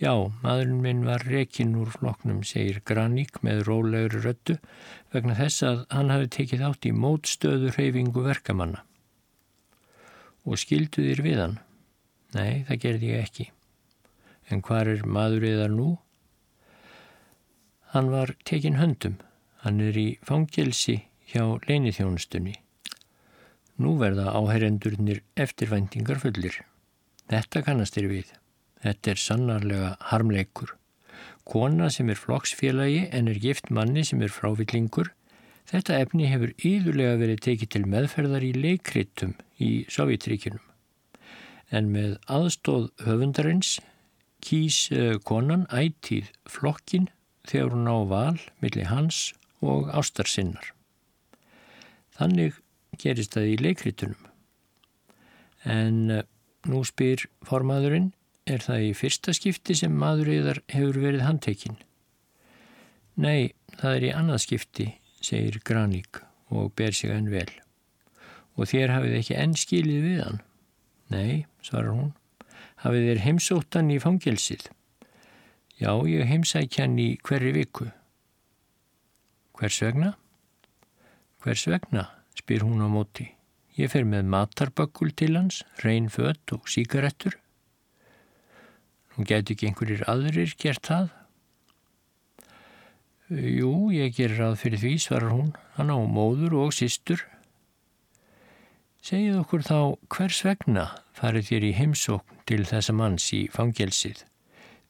Já, 0.00 0.12
maðurinn 0.40 0.80
minn 0.80 1.00
var 1.04 1.22
rekin 1.28 1.74
úr 1.76 1.90
floknum, 1.92 2.40
segir 2.40 2.80
Graník 2.88 3.42
með 3.44 3.66
rólegur 3.68 4.22
röttu 4.24 4.56
vegna 5.12 5.36
þess 5.36 5.64
að 5.68 5.82
hann 5.92 6.12
hafi 6.12 6.30
tekið 6.36 6.64
átt 6.70 6.88
í 6.88 6.92
mótstöðu 6.96 7.74
hreyfingu 7.74 8.24
verkamanna. 8.24 8.80
Og 10.48 10.56
skildu 10.62 11.04
þér 11.04 11.20
við 11.26 11.42
hann? 11.42 11.58
Nei, 12.32 12.64
það 12.64 12.80
gerði 12.86 13.10
ég 13.12 13.26
ekki. 13.26 13.46
En 14.48 14.64
hvar 14.64 14.88
er 14.88 15.04
maðuriðar 15.04 15.74
nú? 15.74 15.90
Hann 17.92 18.08
var 18.10 18.32
tekin 18.48 18.80
höndum. 18.80 19.20
Hann 19.60 19.84
er 19.84 20.00
í 20.00 20.08
fangelsi 20.24 20.96
hjá 21.28 21.44
leinithjónustunni. 21.68 22.56
Nú 23.80 23.94
verða 23.96 24.34
áherendurnir 24.36 25.22
eftirvæntingar 25.40 26.20
fullir. 26.20 26.58
Þetta 27.32 27.62
kannast 27.64 27.96
er 27.96 28.10
við. 28.10 28.28
Þetta 28.84 29.12
er 29.12 29.20
sannarlega 29.22 29.90
harmleikur. 30.10 30.74
Kona 31.48 31.88
sem 31.92 32.10
er 32.12 32.20
flokksfélagi 32.20 33.06
en 33.16 33.30
er 33.32 33.40
gift 33.40 33.70
manni 33.72 34.04
sem 34.04 34.20
er 34.20 34.32
frávillingur. 34.34 35.08
Þetta 35.70 36.00
efni 36.04 36.28
hefur 36.28 36.52
íðulega 36.66 37.16
verið 37.22 37.40
tekið 37.46 37.72
til 37.72 37.82
meðferðar 37.88 38.44
í 38.44 38.52
leikritum 38.58 39.32
í 39.56 39.70
Sovjetríkinum. 39.88 40.60
En 41.72 41.88
með 41.94 42.18
aðstóð 42.28 42.90
höfundarins 43.06 43.78
kýs 44.44 44.88
eh, 44.92 45.16
konan 45.24 45.64
ætið 45.72 46.28
flokkin 46.48 47.08
þegar 47.48 47.76
hún 47.76 47.88
á 47.88 47.98
val 48.12 48.40
millir 48.60 48.90
hans 48.92 49.30
og 49.64 49.88
ástarsinnar. 49.96 50.72
Þannig 52.20 52.59
gerist 52.98 53.36
það 53.36 53.52
í 53.52 53.56
leikritunum. 53.60 54.26
En 55.68 56.10
uh, 56.10 56.24
nú 56.68 56.82
spyr 56.88 57.26
formaðurinn, 57.46 58.10
er 58.50 58.64
það 58.64 58.86
í 58.88 58.90
fyrsta 58.96 59.34
skipti 59.36 59.76
sem 59.78 59.94
maðuriðar 59.94 60.62
hefur 60.72 60.98
verið 61.04 61.26
handtekinn? 61.26 61.78
Nei, 63.20 63.52
það 63.78 63.96
er 63.96 64.06
í 64.08 64.12
annað 64.16 64.44
skipti, 64.46 64.86
segir 65.20 65.60
Graník 65.66 66.22
og 66.50 66.72
ber 66.74 66.96
sig 66.96 67.12
enn 67.14 67.30
vel. 67.30 67.50
Og 68.58 68.70
þér 68.72 68.96
hafið 68.96 69.18
ekki 69.20 69.36
enn 69.38 69.54
skilið 69.58 70.06
við 70.06 70.22
hann? 70.24 70.40
Nei, 71.12 71.46
svarar 71.64 71.94
hún. 71.94 72.12
Hafið 72.82 73.10
þér 73.10 73.22
heimsóttan 73.26 73.92
í 73.92 73.98
fangelsið? 74.02 74.70
Já, 75.80 75.92
ég 76.08 76.28
heimsækja 76.28 76.86
hann 76.86 76.98
í 77.00 77.10
hverju 77.24 77.52
viku. 77.56 77.90
Hvers 79.60 79.80
vegna? 79.84 80.14
Hvers 81.44 81.66
vegna? 81.68 82.08
Spyr 82.40 82.64
hún 82.66 82.82
á 82.82 82.88
móti. 82.90 83.28
Ég 83.78 83.92
fer 83.92 84.04
með 84.08 84.26
matarbökkul 84.32 85.12
til 85.16 85.36
hans, 85.38 85.62
reyn 85.84 86.10
fött 86.12 86.52
og 86.56 86.66
síkarettur. 86.68 87.36
Nú 89.16 89.26
getur 89.28 89.54
ekki 89.54 89.70
einhverjir 89.70 90.04
aðrir 90.10 90.54
gert 90.60 90.88
það? 90.88 91.10
Jú, 93.30 93.92
ég 93.94 94.16
ger 94.16 94.32
ráð 94.34 94.56
fyrir 94.64 94.82
því, 94.82 94.94
svarar 94.98 95.34
hún. 95.36 95.52
Hann 95.76 95.92
á 95.94 95.98
móður 96.02 96.56
og 96.64 96.72
sýstur. 96.74 97.22
Segið 99.00 99.38
okkur 99.40 99.62
þá 99.64 99.78
hvers 100.12 100.40
vegna 100.44 100.86
farið 101.16 101.46
þér 101.50 101.66
í 101.68 101.70
heimsókn 101.78 102.40
til 102.50 102.64
þessa 102.68 102.94
manns 102.96 103.30
í 103.36 103.44
fangelsið. 103.54 104.24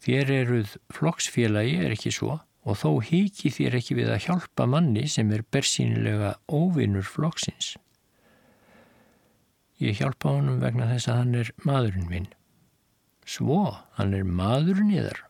Þér 0.00 0.32
eruð 0.38 0.72
flokksfélagi, 0.96 1.76
er 1.84 1.94
ekki 1.94 2.10
svo? 2.16 2.40
Og 2.64 2.76
þó 2.80 2.90
híki 3.04 3.52
þér 3.54 3.78
ekki 3.78 3.96
við 3.98 4.10
að 4.14 4.26
hjálpa 4.26 4.66
manni 4.68 5.06
sem 5.08 5.30
er 5.32 5.46
bersýnilega 5.52 6.34
óvinnur 6.48 7.06
flokksins. 7.06 7.76
Ég 9.80 9.96
hjálpa 9.96 10.34
honum 10.36 10.60
vegna 10.60 10.90
þess 10.90 11.08
að 11.08 11.22
hann 11.22 11.40
er 11.40 11.54
maðurinn 11.64 12.10
minn, 12.10 12.28
Svo, 13.30 13.76
hann 13.94 14.14
er 14.16 14.24
maðurinn 14.26 14.90
í 14.90 15.02
þar. 15.04 15.20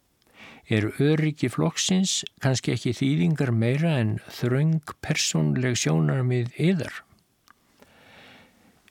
Er 0.71 0.87
öryggi 1.03 1.51
flokksins 1.51 2.21
kannski 2.41 2.73
ekki 2.73 2.95
þýðingar 2.97 3.51
meira 3.53 3.97
en 4.01 4.15
þröng 4.33 4.95
persónleg 5.05 5.77
sjónarmið 5.77 6.55
yðar? 6.63 7.03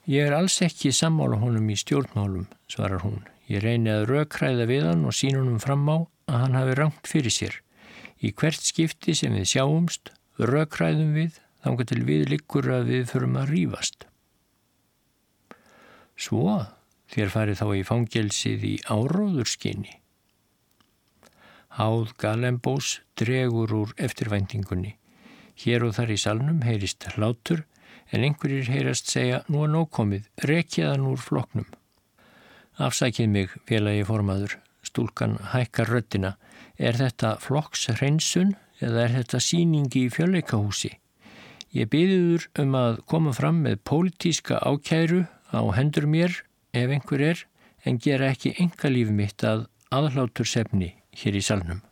Ég 0.09 0.27
er 0.27 0.35
alls 0.35 0.59
ekki 0.65 0.91
sammála 0.93 1.39
honum 1.41 1.69
í 1.71 1.77
stjórnmálum, 1.79 2.45
svarar 2.69 3.01
hún. 3.05 3.23
Ég 3.49 3.63
reyni 3.63 3.89
að 3.93 4.07
rökræða 4.11 4.67
við 4.69 4.85
hann 4.91 5.07
og 5.09 5.15
sín 5.17 5.39
honum 5.39 5.57
fram 5.63 5.87
á 5.89 5.97
að 6.29 6.39
hann 6.43 6.59
hafi 6.59 6.77
rangt 6.77 7.09
fyrir 7.09 7.33
sér. 7.33 7.57
Í 8.19 8.33
hvert 8.35 8.65
skipti 8.65 9.15
sem 9.15 9.35
við 9.37 9.47
sjáumst, 9.53 10.11
rökræðum 10.39 11.13
við, 11.15 11.39
þangar 11.63 11.87
til 11.91 12.01
við 12.07 12.27
likur 12.33 12.67
að 12.75 12.91
við 12.93 13.07
förum 13.13 13.39
að 13.39 13.53
rýfast. 13.53 14.05
Svo, 16.19 16.59
þér 17.11 17.31
farið 17.31 17.61
þá 17.61 17.67
í 17.79 17.87
fangelsið 17.87 18.67
í 18.67 18.75
áróðurskinni. 18.91 19.99
Háð 21.79 22.13
Galembós 22.19 22.99
dregur 23.19 23.71
úr 23.71 23.91
eftirvæntingunni. 23.95 24.97
Hér 25.59 25.85
og 25.87 25.95
þar 25.95 26.11
í 26.11 26.17
salnum 26.19 26.63
heyrist 26.65 27.05
hlátur 27.13 27.63
en 28.11 28.25
einhverjir 28.25 28.71
heyrast 28.73 29.11
segja 29.11 29.43
nú 29.47 29.63
er 29.63 29.71
nókomið, 29.73 30.27
rekjaðan 30.49 31.07
úr 31.11 31.21
floknum. 31.21 31.67
Afsækið 32.79 33.31
mig, 33.31 33.55
félagi 33.67 34.05
formaður, 34.07 34.55
stúlkan 34.87 35.37
hækkar 35.53 35.91
röttina, 35.93 36.35
er 36.79 36.97
þetta 36.97 37.35
flokkshreinsun 37.43 38.55
eða 38.79 39.03
er 39.05 39.15
þetta 39.17 39.41
síningi 39.43 40.05
í 40.07 40.13
fjöleikahúsi? 40.15 40.93
Ég 41.75 41.91
byrður 41.91 42.47
um 42.63 42.77
að 42.79 43.01
koma 43.11 43.33
fram 43.35 43.59
með 43.65 43.81
pólitíska 43.85 44.57
ákæru 44.63 45.27
á 45.53 45.61
hendur 45.75 46.07
mér 46.09 46.41
ef 46.73 46.89
einhver 46.89 47.21
er 47.21 47.43
en 47.85 47.99
gera 48.01 48.31
ekki 48.33 48.55
enga 48.63 48.89
líf 48.89 49.11
mitt 49.13 49.45
að 49.45 49.67
aðlátur 49.93 50.47
sefni 50.49 50.95
hér 51.19 51.37
í 51.37 51.43
salnum. 51.45 51.83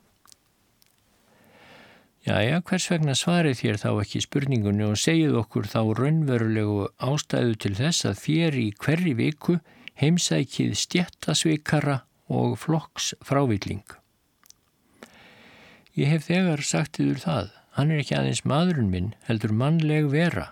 Jæja, 2.27 2.59
hvers 2.67 2.89
vegna 2.91 3.13
svarið 3.15 3.61
þér 3.61 3.77
þá 3.79 3.89
ekki 4.01 4.21
spurningunni 4.25 4.83
og 4.83 4.97
segið 4.99 5.37
okkur 5.39 5.69
þá 5.71 5.79
raunverulegu 5.95 6.89
ástæðu 7.07 7.53
til 7.63 7.71
þess 7.77 8.07
að 8.09 8.19
þér 8.25 8.57
í 8.59 8.65
hverri 8.83 9.13
viku 9.15 9.55
heimsækið 10.01 10.75
stjættasvikara 10.81 12.01
og 12.27 12.57
flokks 12.59 13.13
frávilling. 13.23 13.85
Ég 15.97 16.11
hef 16.13 16.27
þegar 16.27 16.61
sagt 16.61 16.99
yfir 17.01 17.21
það, 17.23 17.49
hann 17.77 17.93
er 17.93 18.03
ekki 18.03 18.17
aðeins 18.17 18.43
maðurinn 18.45 18.91
minn, 18.93 19.09
heldur 19.25 19.55
mannleg 19.57 20.11
vera. 20.13 20.51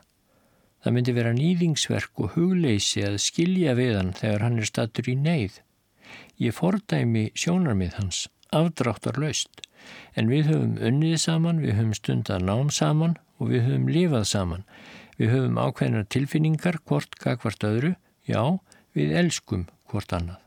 Það 0.81 0.95
myndi 0.97 1.15
vera 1.17 1.35
nýðingsverk 1.37 2.21
og 2.21 2.33
hugleysi 2.35 3.05
að 3.05 3.21
skilja 3.21 3.75
við 3.77 3.95
hann 3.99 4.11
þegar 4.17 4.47
hann 4.47 4.57
er 4.61 4.69
statur 4.69 5.09
í 5.09 5.15
neyð. 5.17 5.61
Ég 6.41 6.57
fordæmi 6.57 7.29
sjónarmið 7.37 7.99
hans, 7.99 8.25
afdráttar 8.53 9.21
laust 9.21 9.65
En 10.15 10.29
við 10.31 10.49
höfum 10.49 10.75
unnið 10.89 11.17
saman, 11.21 11.61
við 11.63 11.77
höfum 11.79 11.95
stundar 11.97 12.43
nám 12.43 12.71
saman 12.73 13.17
og 13.39 13.51
við 13.51 13.67
höfum 13.67 13.89
lifað 13.91 14.25
saman. 14.31 14.63
Við 15.19 15.31
höfum 15.31 15.59
ákveðnar 15.59 16.07
tilfinningar 16.11 16.79
hvort 16.87 17.17
gagvart 17.21 17.67
öðru, 17.67 17.93
já, 18.27 18.41
við 18.95 19.15
elskum 19.21 19.67
hvort 19.91 20.15
annað. 20.15 20.41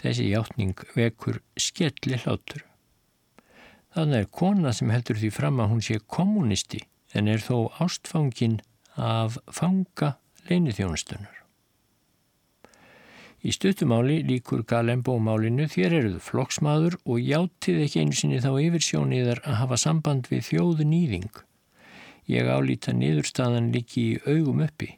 Þessi 0.00 0.28
hjáttning 0.30 0.86
vekur 0.96 1.40
skelli 1.60 2.20
hlátur. 2.20 2.64
Þannig 3.94 4.24
er 4.24 4.30
kona 4.34 4.72
sem 4.74 4.90
heldur 4.90 5.20
því 5.20 5.30
fram 5.30 5.62
að 5.62 5.70
hún 5.70 5.82
sé 5.86 6.00
kommunisti 6.10 6.82
en 7.14 7.30
er 7.30 7.42
þó 7.42 7.70
ástfangin 7.84 8.58
af 8.98 9.38
fanga 9.54 10.16
leinithjónustunar. 10.48 11.44
Í 13.44 13.52
stuttumáli 13.52 14.22
líkur 14.24 14.62
Galembo 14.64 15.18
málinu 15.20 15.66
þér 15.68 15.98
eruð 15.98 16.20
flokksmaður 16.24 16.94
og 17.04 17.20
játið 17.20 17.82
ekki 17.84 18.02
einu 18.02 18.16
sinni 18.16 18.38
þá 18.40 18.54
yfirsjóniðar 18.56 19.42
að 19.44 19.58
hafa 19.60 19.78
samband 19.82 20.30
við 20.32 20.46
þjóðu 20.48 20.86
nýðing. 20.88 21.42
Ég 22.24 22.48
álíta 22.48 22.94
niðurstaðan 22.96 23.68
líki 23.74 24.06
í 24.14 24.20
augum 24.24 24.64
uppi. 24.64 24.94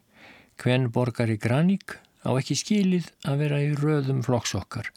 Hvenn 0.63 0.87
borgar 0.95 1.29
í 1.29 1.35
Graník 1.35 1.97
á 2.23 2.31
ekki 2.39 2.55
skilið 2.55 3.11
að 3.27 3.43
vera 3.43 3.59
í 3.61 3.73
röðum 3.75 4.23
flokksokkar. 4.23 4.93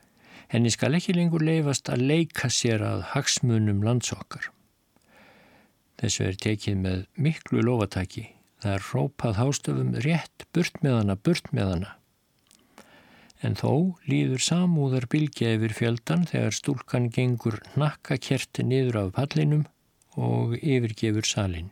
Henni 0.51 0.73
skal 0.75 0.97
ekki 0.99 1.15
lengur 1.15 1.45
leifast 1.47 1.89
að 1.93 2.07
leika 2.11 2.51
sér 2.51 2.83
að 2.83 3.05
hagsmunum 3.13 3.85
landsokkar. 3.87 4.51
Þessu 6.01 6.27
er 6.27 6.41
tekið 6.43 6.83
með 6.83 7.07
miklu 7.15 7.63
lofataki. 7.63 8.27
Það 8.61 8.77
er 8.77 8.91
rópað 8.93 9.39
hástöfum 9.41 9.97
rétt 10.05 10.47
burt 10.53 10.83
með 10.83 10.99
hana, 10.99 11.17
burt 11.17 11.53
með 11.57 11.75
hana 11.75 11.95
en 13.47 13.57
þó 13.57 13.97
líður 14.09 14.43
samúðar 14.45 15.07
bylgja 15.11 15.55
yfir 15.57 15.75
fjöldan 15.77 16.27
þegar 16.29 16.57
stúlkan 16.57 17.09
gengur 17.13 17.59
nakka 17.81 18.19
kerti 18.21 18.65
niður 18.67 19.01
af 19.05 19.13
pallinum 19.17 19.65
og 20.21 20.57
yfirgefur 20.59 21.27
salin. 21.29 21.71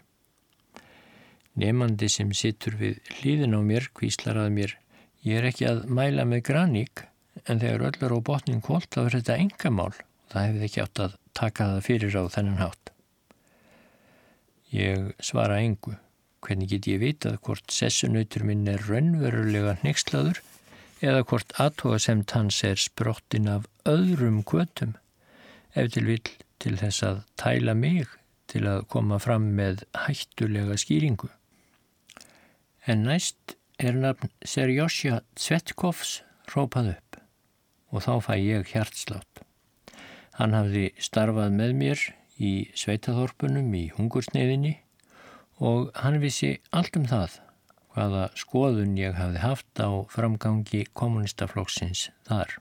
Nefandi 1.59 2.09
sem 2.12 2.33
sittur 2.33 2.79
við 2.81 3.01
hlýðin 3.18 3.59
á 3.59 3.61
mér 3.61 3.91
kvíslar 3.93 4.39
að 4.41 4.55
mér 4.57 4.76
ég 5.26 5.41
er 5.41 5.49
ekki 5.51 5.68
að 5.68 5.85
mæla 5.93 6.24
með 6.29 6.45
graník 6.49 7.05
en 7.47 7.62
þegar 7.62 7.86
öllar 7.91 8.14
á 8.14 8.18
botnin 8.28 8.62
kvólt 8.64 8.91
þá 8.95 9.01
er 9.05 9.16
þetta 9.18 9.39
engamál 9.45 9.93
og 9.93 10.32
það 10.32 10.47
hefði 10.49 10.66
ekki 10.68 10.84
átt 10.84 11.03
að 11.05 11.16
taka 11.39 11.70
það 11.72 11.86
fyrir 11.86 12.18
á 12.18 12.22
þennan 12.34 12.62
hátt. 12.62 12.93
Ég 14.74 15.11
svara 15.24 15.62
engu. 15.64 15.97
Hvernig 16.45 16.70
get 16.70 16.86
ég 16.86 17.01
vitað 17.03 17.41
hvort 17.43 17.72
sessunautur 17.72 18.45
minn 18.47 18.68
er 18.70 18.84
raunverulega 18.86 19.78
nexlaður 19.82 20.43
eða 21.03 21.24
hvort 21.30 21.55
aðtóasemt 21.62 22.34
hans 22.36 22.61
er 22.66 22.78
sprottin 22.78 23.49
af 23.51 23.66
öðrum 23.89 24.43
kvötum 24.47 24.95
ef 25.74 25.91
til 25.95 26.07
vill 26.07 26.30
til 26.62 26.76
þess 26.78 27.05
að 27.07 27.20
tæla 27.41 27.74
mig 27.74 28.07
til 28.51 28.64
að 28.70 28.86
koma 28.93 29.18
fram 29.22 29.51
með 29.59 29.84
hættulega 30.07 30.78
skýringu. 30.80 31.30
En 32.89 33.05
næst 33.07 33.59
er 33.78 33.99
nafn 33.99 34.30
Serjósja 34.43 35.20
Tvetkovs 35.39 36.22
rópað 36.55 36.95
upp 36.97 37.08
og 37.93 38.05
þá 38.05 38.12
fæ 38.24 38.34
ég 38.41 38.72
hjartslátt. 38.72 39.43
Hann 40.39 40.55
hafði 40.55 40.91
starfað 41.03 41.55
með 41.57 41.74
mér 41.80 42.05
í 42.39 42.53
sveitaþorpunum 42.78 43.72
í 43.74 43.89
hungursneiðinni 43.97 44.76
og 45.59 45.91
hann 45.99 46.20
vissi 46.22 46.59
allt 46.70 46.97
um 47.01 47.09
það 47.11 47.41
hvaða 47.99 48.28
skoðun 48.39 48.95
ég 48.99 49.16
hafði 49.18 49.43
haft 49.43 49.82
á 49.82 49.91
framgangi 50.12 50.84
kommunistaflokksins 50.95 52.09
þar. 52.28 52.59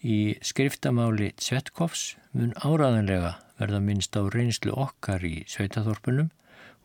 Í 0.00 0.40
skriftamáli 0.40 1.34
Tvetkovs 1.36 2.14
mun 2.32 2.54
áraðanlega 2.56 3.34
verða 3.60 3.82
minnst 3.84 4.16
á 4.16 4.24
reynslu 4.32 4.72
okkar 4.72 5.26
í 5.28 5.42
Sveitaþorpunum 5.44 6.30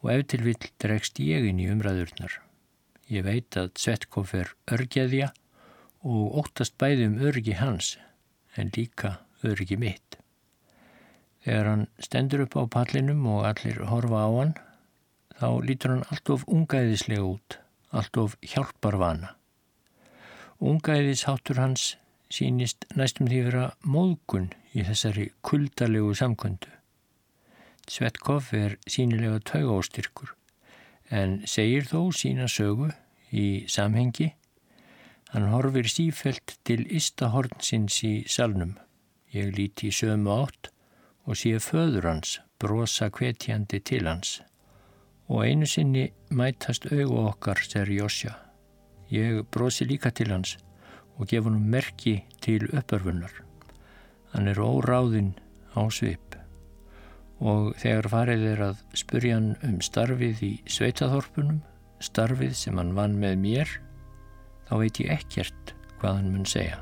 og 0.03 0.11
ef 0.11 0.25
til 0.33 0.41
vill 0.43 0.67
dregst 0.83 1.21
ég 1.23 1.47
inn 1.47 1.61
í 1.63 1.69
umræðurnar. 1.71 2.41
Ég 3.07 3.23
veit 3.23 3.55
að 3.55 3.71
Tvetkov 3.79 4.33
er 4.35 4.51
örgjaðja 4.75 5.31
og 6.05 6.37
óttast 6.41 6.77
bæði 6.81 7.09
um 7.09 7.17
örgi 7.29 7.57
hans 7.57 7.95
en 8.55 8.71
líka 8.77 9.17
örgi 9.43 9.77
mitt. 9.81 10.19
Þegar 11.45 11.69
hann 11.71 11.87
stendur 12.01 12.45
upp 12.45 12.55
á 12.57 12.63
pallinum 12.77 13.25
og 13.29 13.45
allir 13.49 13.81
horfa 13.89 14.21
á 14.25 14.29
hann 14.37 14.53
þá 15.39 15.49
lítur 15.65 15.95
hann 15.95 16.07
allt 16.09 16.31
of 16.33 16.45
ungæðislega 16.47 17.25
út, 17.25 17.57
allt 17.91 18.17
of 18.17 18.37
hjálparvana. 18.41 19.35
Ungæðisháttur 20.61 21.59
hans 21.59 21.95
sínist 22.31 22.87
næstum 22.95 23.27
því 23.29 23.41
vera 23.49 23.65
móðgun 23.83 24.49
í 24.73 24.85
þessari 24.87 25.27
kuldalegu 25.45 26.15
samkundu. 26.17 26.71
Svetkov 27.85 28.49
er 28.57 28.79
sínilega 28.89 29.41
taugástyrkur 29.45 30.33
en 31.13 31.41
segir 31.45 31.85
þó 31.85 32.09
sína 32.15 32.47
sögu 32.49 32.89
í 33.29 33.65
samhengi. 33.69 34.31
Hann 35.33 35.49
horfir 35.51 35.87
sífelt 35.89 36.57
til 36.67 36.85
istahornsins 36.87 38.01
í 38.05 38.13
salnum. 38.29 38.75
Ég 39.33 39.55
líti 39.57 39.91
sömu 39.91 40.31
átt 40.45 40.69
og 41.25 41.39
sé 41.39 41.57
föður 41.59 42.11
hans 42.11 42.39
brosa 42.61 43.09
kvetjandi 43.09 43.81
til 43.83 44.05
hans 44.07 44.39
og 45.27 45.41
einu 45.45 45.65
sinni 45.65 46.11
mætast 46.29 46.85
augu 46.91 47.17
okkar, 47.25 47.57
segir 47.57 47.89
Jósja. 47.99 48.35
Ég 49.09 49.41
brosi 49.51 49.85
líka 49.89 50.11
til 50.13 50.29
hans 50.29 50.57
og 51.17 51.27
gef 51.31 51.45
hann 51.47 51.63
merki 51.71 52.19
til 52.41 52.67
uppörfunar. 52.69 53.33
Hann 54.33 54.47
er 54.47 54.61
óráðinn 54.61 55.33
á 55.73 55.81
svip 55.89 56.35
og 57.39 57.73
þegar 57.81 58.07
farið 58.11 58.43
er 58.53 58.61
að 58.69 58.83
spurja 58.95 59.39
hann 59.39 59.55
um 59.67 59.79
starfið 59.83 60.43
í 60.45 60.51
sveitaþorpunum, 60.71 61.59
starfið 61.99 62.53
sem 62.55 62.77
hann 62.79 62.93
vann 62.95 63.17
með 63.19 63.35
mér, 63.41 63.73
þá 64.65 64.73
veit 64.81 64.99
ég 65.03 65.13
ekkert 65.19 65.75
hvað 66.01 66.19
hann 66.19 66.33
mun 66.33 66.49
segja. 66.49 66.81